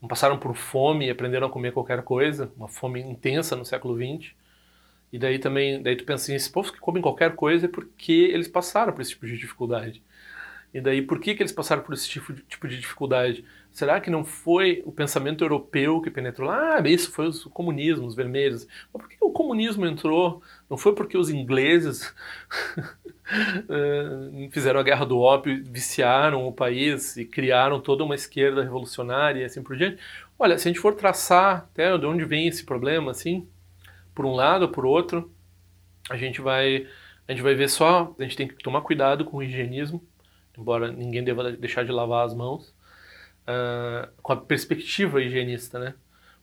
não 0.00 0.08
passaram 0.08 0.38
por 0.38 0.54
fome 0.56 1.06
e 1.06 1.10
aprenderam 1.10 1.46
a 1.48 1.50
comer 1.50 1.72
qualquer 1.72 2.02
coisa, 2.02 2.52
uma 2.56 2.68
fome 2.68 3.00
intensa 3.00 3.56
no 3.56 3.64
século 3.64 3.96
XX? 3.96 4.34
E 5.12 5.18
daí 5.18 5.38
também, 5.38 5.82
daí 5.82 5.96
tu 5.96 6.04
pensa 6.04 6.24
assim, 6.24 6.34
esses 6.34 6.48
povos 6.48 6.70
que 6.70 6.80
comem 6.80 7.02
qualquer 7.02 7.34
coisa 7.36 7.66
é 7.66 7.68
porque 7.68 8.12
eles 8.12 8.48
passaram 8.48 8.92
por 8.92 9.02
esse 9.02 9.10
tipo 9.12 9.26
de 9.26 9.36
dificuldade. 9.38 10.02
E 10.74 10.80
daí, 10.80 11.02
por 11.02 11.20
que, 11.20 11.34
que 11.34 11.42
eles 11.42 11.52
passaram 11.52 11.82
por 11.82 11.92
esse 11.94 12.08
tipo 12.08 12.32
de, 12.32 12.42
tipo 12.42 12.66
de 12.66 12.78
dificuldade? 12.80 13.44
Será 13.72 14.00
que 14.00 14.10
não 14.10 14.22
foi 14.22 14.82
o 14.84 14.92
pensamento 14.92 15.42
europeu 15.42 16.00
que 16.02 16.10
penetrou 16.10 16.48
lá? 16.48 16.76
Ah, 16.76 16.88
isso 16.88 17.10
foi 17.10 17.28
o 17.28 17.50
comunismo, 17.50 18.06
os 18.06 18.14
vermelhos. 18.14 18.68
Mas 18.92 19.02
por 19.02 19.08
que 19.08 19.16
o 19.20 19.30
comunismo 19.30 19.86
entrou? 19.86 20.42
Não 20.68 20.76
foi 20.76 20.94
porque 20.94 21.16
os 21.16 21.30
ingleses 21.30 22.14
eh, 23.68 24.48
fizeram 24.50 24.78
a 24.78 24.82
guerra 24.82 25.06
do 25.06 25.18
ópio, 25.18 25.64
viciaram 25.64 26.46
o 26.46 26.52
país 26.52 27.16
e 27.16 27.24
criaram 27.24 27.80
toda 27.80 28.04
uma 28.04 28.14
esquerda 28.14 28.62
revolucionária 28.62 29.40
e 29.40 29.44
assim 29.44 29.62
por 29.62 29.74
diante? 29.74 29.98
Olha, 30.38 30.58
se 30.58 30.68
a 30.68 30.70
gente 30.70 30.80
for 30.80 30.94
traçar 30.94 31.68
até 31.70 31.96
de 31.96 32.04
onde 32.04 32.24
vem 32.26 32.48
esse 32.48 32.64
problema, 32.64 33.10
assim, 33.10 33.48
por 34.14 34.26
um 34.26 34.34
lado 34.34 34.62
ou 34.62 34.68
por 34.68 34.84
outro, 34.84 35.32
a 36.10 36.16
gente 36.16 36.40
vai 36.42 36.86
a 37.26 37.32
gente 37.32 37.42
vai 37.42 37.54
ver 37.54 37.68
só, 37.70 38.14
a 38.18 38.22
gente 38.22 38.36
tem 38.36 38.48
que 38.48 38.56
tomar 38.56 38.82
cuidado 38.82 39.24
com 39.24 39.38
o 39.38 39.42
higienismo, 39.42 40.02
embora 40.58 40.90
ninguém 40.92 41.24
deva 41.24 41.52
deixar 41.52 41.84
de 41.84 41.92
lavar 41.92 42.26
as 42.26 42.34
mãos, 42.34 42.74
uh, 43.42 44.10
com 44.22 44.32
a 44.32 44.36
perspectiva 44.36 45.22
higienista, 45.22 45.78
né? 45.78 45.94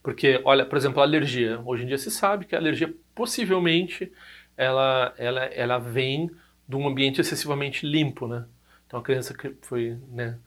Porque, 0.01 0.41
olha, 0.45 0.65
por 0.65 0.77
exemplo, 0.77 1.01
a 1.01 1.03
alergia. 1.03 1.59
Hoje 1.65 1.83
em 1.83 1.87
dia 1.87 1.97
se 1.97 2.09
sabe 2.09 2.45
que 2.45 2.55
a 2.55 2.57
alergia 2.57 2.93
possivelmente 3.13 4.11
ela, 4.55 5.13
ela, 5.17 5.45
ela 5.45 5.77
vem 5.77 6.29
de 6.67 6.75
um 6.75 6.87
ambiente 6.87 7.19
excessivamente 7.19 7.85
limpo, 7.85 8.27
né? 8.27 8.45
Então 8.85 8.99
a 8.99 9.03
criança 9.03 9.33
que 9.33 9.53
foi, 9.61 9.97
né, 10.09 10.37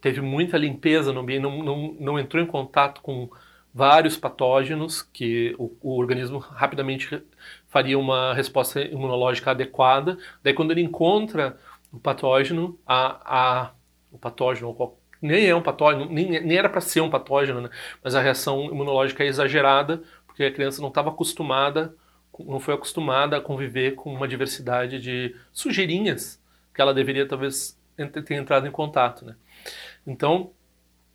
teve 0.00 0.20
muita 0.20 0.56
limpeza 0.58 1.12
no 1.12 1.20
ambiente, 1.20 1.42
não, 1.42 1.62
não, 1.62 1.96
não 2.00 2.18
entrou 2.18 2.42
em 2.42 2.46
contato 2.46 3.00
com 3.00 3.28
vários 3.72 4.16
patógenos 4.16 5.02
que 5.02 5.54
o, 5.58 5.76
o, 5.80 5.98
organismo 5.98 6.38
rapidamente 6.38 7.22
faria 7.66 7.98
uma 7.98 8.32
resposta 8.32 8.80
imunológica 8.80 9.50
adequada. 9.50 10.16
Daí 10.42 10.54
quando 10.54 10.70
ele 10.70 10.80
encontra 10.80 11.58
o 11.92 11.98
patógeno, 11.98 12.78
a, 12.86 13.64
a, 13.66 13.70
o 14.12 14.18
patógeno, 14.18 14.74
nem 15.24 15.46
é 15.46 15.54
um 15.54 15.62
patógeno, 15.62 16.04
nem, 16.04 16.40
nem 16.42 16.58
era 16.58 16.68
para 16.68 16.82
ser 16.82 17.00
um 17.00 17.08
patógeno, 17.08 17.62
né? 17.62 17.70
mas 18.02 18.14
a 18.14 18.20
reação 18.20 18.66
imunológica 18.66 19.24
é 19.24 19.26
exagerada, 19.26 20.02
porque 20.26 20.44
a 20.44 20.52
criança 20.52 20.82
não 20.82 20.88
estava 20.88 21.08
acostumada, 21.08 21.94
não 22.38 22.60
foi 22.60 22.74
acostumada 22.74 23.38
a 23.38 23.40
conviver 23.40 23.94
com 23.94 24.12
uma 24.12 24.28
diversidade 24.28 25.00
de 25.00 25.34
sujeirinhas 25.50 26.42
que 26.74 26.82
ela 26.82 26.92
deveria 26.92 27.26
talvez 27.26 27.78
ter 27.96 28.34
entrado 28.34 28.66
em 28.66 28.70
contato. 28.70 29.24
Né? 29.24 29.34
Então, 30.06 30.50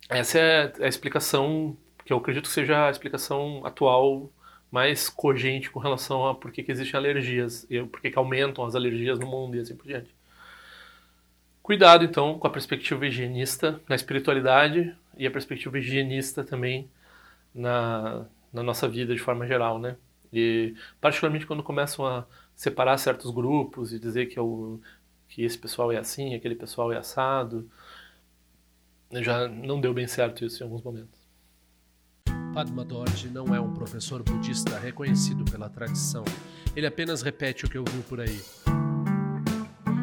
essa 0.08 0.38
é 0.38 0.72
a 0.80 0.88
explicação 0.88 1.76
que 2.04 2.12
eu 2.12 2.16
acredito 2.16 2.48
que 2.48 2.52
seja 2.52 2.88
a 2.88 2.90
explicação 2.90 3.64
atual 3.64 4.28
mais 4.72 5.08
cogente 5.08 5.70
com 5.70 5.78
relação 5.78 6.26
a 6.26 6.34
por 6.34 6.50
que, 6.50 6.62
que 6.64 6.72
existem 6.72 6.98
alergias 6.98 7.64
e 7.70 7.80
por 7.82 8.00
que, 8.00 8.10
que 8.10 8.18
aumentam 8.18 8.64
as 8.64 8.74
alergias 8.74 9.20
no 9.20 9.26
mundo 9.26 9.56
e 9.56 9.60
assim 9.60 9.76
por 9.76 9.86
diante. 9.86 10.12
Cuidado, 11.70 12.04
então, 12.04 12.36
com 12.36 12.48
a 12.48 12.50
perspectiva 12.50 13.06
higienista 13.06 13.80
na 13.88 13.94
espiritualidade 13.94 14.92
e 15.16 15.24
a 15.24 15.30
perspectiva 15.30 15.78
higienista 15.78 16.42
também 16.42 16.90
na, 17.54 18.26
na 18.52 18.60
nossa 18.60 18.88
vida 18.88 19.14
de 19.14 19.20
forma 19.20 19.46
geral, 19.46 19.78
né? 19.78 19.96
E 20.32 20.74
particularmente 21.00 21.46
quando 21.46 21.62
começam 21.62 22.04
a 22.04 22.26
separar 22.56 22.98
certos 22.98 23.30
grupos 23.30 23.92
e 23.92 24.00
dizer 24.00 24.26
que, 24.26 24.36
é 24.36 24.42
o, 24.42 24.80
que 25.28 25.44
esse 25.44 25.56
pessoal 25.56 25.92
é 25.92 25.98
assim, 25.98 26.34
aquele 26.34 26.56
pessoal 26.56 26.92
é 26.92 26.96
assado, 26.96 27.70
já 29.12 29.46
não 29.46 29.80
deu 29.80 29.94
bem 29.94 30.08
certo 30.08 30.44
isso 30.44 30.60
em 30.60 30.64
alguns 30.64 30.82
momentos. 30.82 31.20
Padma 32.52 32.84
Dorji 32.84 33.28
não 33.28 33.54
é 33.54 33.60
um 33.60 33.72
professor 33.72 34.24
budista 34.24 34.76
reconhecido 34.76 35.44
pela 35.44 35.70
tradição. 35.70 36.24
Ele 36.74 36.88
apenas 36.88 37.22
repete 37.22 37.64
o 37.64 37.70
que 37.70 37.78
ouviu 37.78 38.02
por 38.08 38.20
aí. 38.20 38.40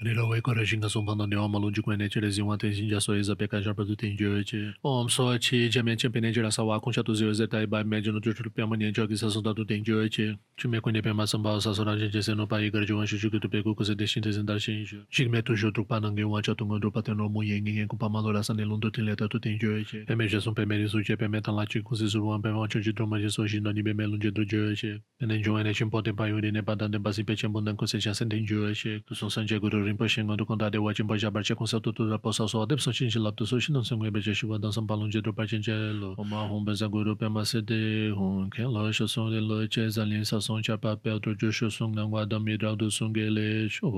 Nero 0.00 0.28
wei 0.28 0.40
kora 0.40 0.64
shinga 0.64 0.88
sumpa 0.88 1.16
na 1.16 1.26
newa 1.26 1.48
malun 1.48 1.74
jikwe 1.74 1.96
neche 1.96 2.20
le 2.20 2.30
zingwa 2.30 2.56
ten 2.56 2.72
shinja 2.72 3.00
so 3.02 3.14
eza 3.14 3.34
peka 3.34 3.60
jarpa 3.60 3.84
du 3.84 3.96
ten 3.96 4.16
jio 4.16 4.38
eche. 4.38 4.72
Om 4.84 5.08
so 5.08 5.34
eche 5.34 5.68
jamen 5.68 5.96
chenpe 5.98 6.20
neche 6.20 6.40
la 6.40 6.50
sawa 6.52 6.78
kuncha 6.80 7.02
tu 7.02 7.14
zio 7.14 7.32
zeta 7.32 7.58
e 7.58 7.64
iba 7.64 7.80
imagine 7.80 8.12
no 8.14 8.20
jochul 8.20 8.48
piyama 8.48 8.76
neche 8.76 9.08
ki 9.08 9.16
sasun 9.16 9.42
da 9.42 9.52
du 9.52 9.64
ten 9.64 9.82
jio 9.82 10.00
eche. 10.06 10.38
Chume 10.56 10.80
kunye 10.80 11.02
piyama 11.02 11.26
samba 11.26 11.60
sasun 11.60 11.84
na 11.84 11.96
jenche 11.96 12.22
se 12.22 12.32
no 12.34 12.46
pa 12.46 12.60
igar 12.62 12.86
jiwan 12.86 13.06
shishu 13.06 13.28
ki 13.28 13.40
tu 13.40 13.48
peku 13.48 13.74
kuse 13.74 13.96
deshin 13.96 14.22
te 14.22 14.30
zindar 14.30 14.60
shen 14.60 14.84
ijo. 14.84 15.02
Shikme 15.10 15.42
tu 15.42 15.56
shio 15.56 15.72
trukpa 15.72 15.98
nange 16.00 16.22
wancha 16.22 16.54
tunga 16.54 16.78
drupa 16.78 17.02
ten 17.02 17.18
romu 17.18 17.42
yen 17.42 17.64
ngen 17.64 17.88
kupa 17.88 18.08
malo 18.08 18.30
la 18.30 18.42
san 18.42 18.56
elun 18.60 18.80
tu 18.80 18.90
ten 18.92 19.04
leta 19.04 19.26
tu 19.28 19.40
ten 19.40 19.58
jio 19.58 19.74
eche. 19.82 20.06
Peme 20.06 20.28
jasun 20.28 20.54
peme 20.54 20.78
risu 20.78 21.02
che 21.02 21.16
peme 21.16 21.42
tan 21.42 21.56
la 21.56 21.66
chi 21.66 21.82
kuse 21.82 22.06
zuruan 22.06 22.40
peme 22.40 22.54
wancho 22.54 22.78
jitro 22.78 23.04
ma 23.08 23.18
jeso 23.18 23.44
shin 23.48 23.64
no 23.64 23.72
nibe 23.72 23.96
me 23.96 24.06
lun 24.06 24.20
jedro 24.20 24.44
jio 24.46 24.70
eche. 24.70 25.02
Pene 25.18 25.42
jiwan 25.42 25.66
eche 25.66 25.84
mpoten 25.84 26.14
pa 26.14 26.28
yuri 26.28 26.52
ne 26.52 26.62
pa 26.62 26.76
dan 26.76 26.92
den 26.92 27.02
basi 27.02 27.26
pe 27.26 27.34
chenpo 27.34 27.60
dan 27.60 27.76
kuse 27.76 27.98
chasen 27.98 28.30
ten 28.30 28.46
jio 28.46 28.70
eche. 28.70 29.02
Kusun 29.02 29.28
san 29.28 29.44
je 29.44 29.58
guru 29.58 29.87
rinpa 29.88 30.08
shi 30.08 30.22
ngandu 30.22 30.46
kunda 30.48 30.70
de 30.70 30.78
wachin 30.78 31.06
pa 31.08 31.16
shabar 31.16 31.42
che 31.42 31.54
kunsa 31.54 31.80
tu 31.82 31.92
tu 31.92 32.08
ra 32.10 32.18
posa 32.18 32.48
so 32.48 32.60
adep 32.64 32.80
so 32.80 32.92
shin 32.92 33.10
shi 33.10 33.18
lab 33.18 33.36
tu 33.36 33.46
so 33.46 33.58
shin 33.58 33.74
nonsen 33.74 33.98
gwe 33.98 34.10
beche 34.12 34.32
shiwa 34.40 34.60
dansan 34.60 34.86
palung 34.86 35.10
je 35.10 35.20
drupa 35.24 35.48
chin 35.48 35.62
che 35.62 35.72
lo 36.00 36.14
oma 36.18 36.46
hong 36.48 36.64
benza 36.68 36.88
guru 36.88 37.16
pe 37.16 37.28
ma 37.28 37.42
se 37.44 37.60
de 37.60 37.80
hong 38.18 38.50
ken 38.50 38.68
lo 38.74 38.86
sho 38.92 39.06
song 39.06 39.30
de 39.32 39.40
lo 39.40 39.66
che 39.66 39.88
zan 39.88 40.08
lin 40.12 40.24
sa 40.24 40.40
song 40.40 40.62
cha 40.62 40.76
pa 40.76 40.96
pe 40.96 41.10
otro 41.10 41.34
jo 41.40 41.50
sho 41.50 41.68
song 41.70 41.94
ngang 41.96 42.10
wa 42.12 42.24
dam 42.24 42.46
yi 42.48 42.56
rao 42.60 42.74
du 42.76 42.90
song 42.90 43.12
ge 43.16 43.26
le 43.36 43.68
sho 43.68 43.88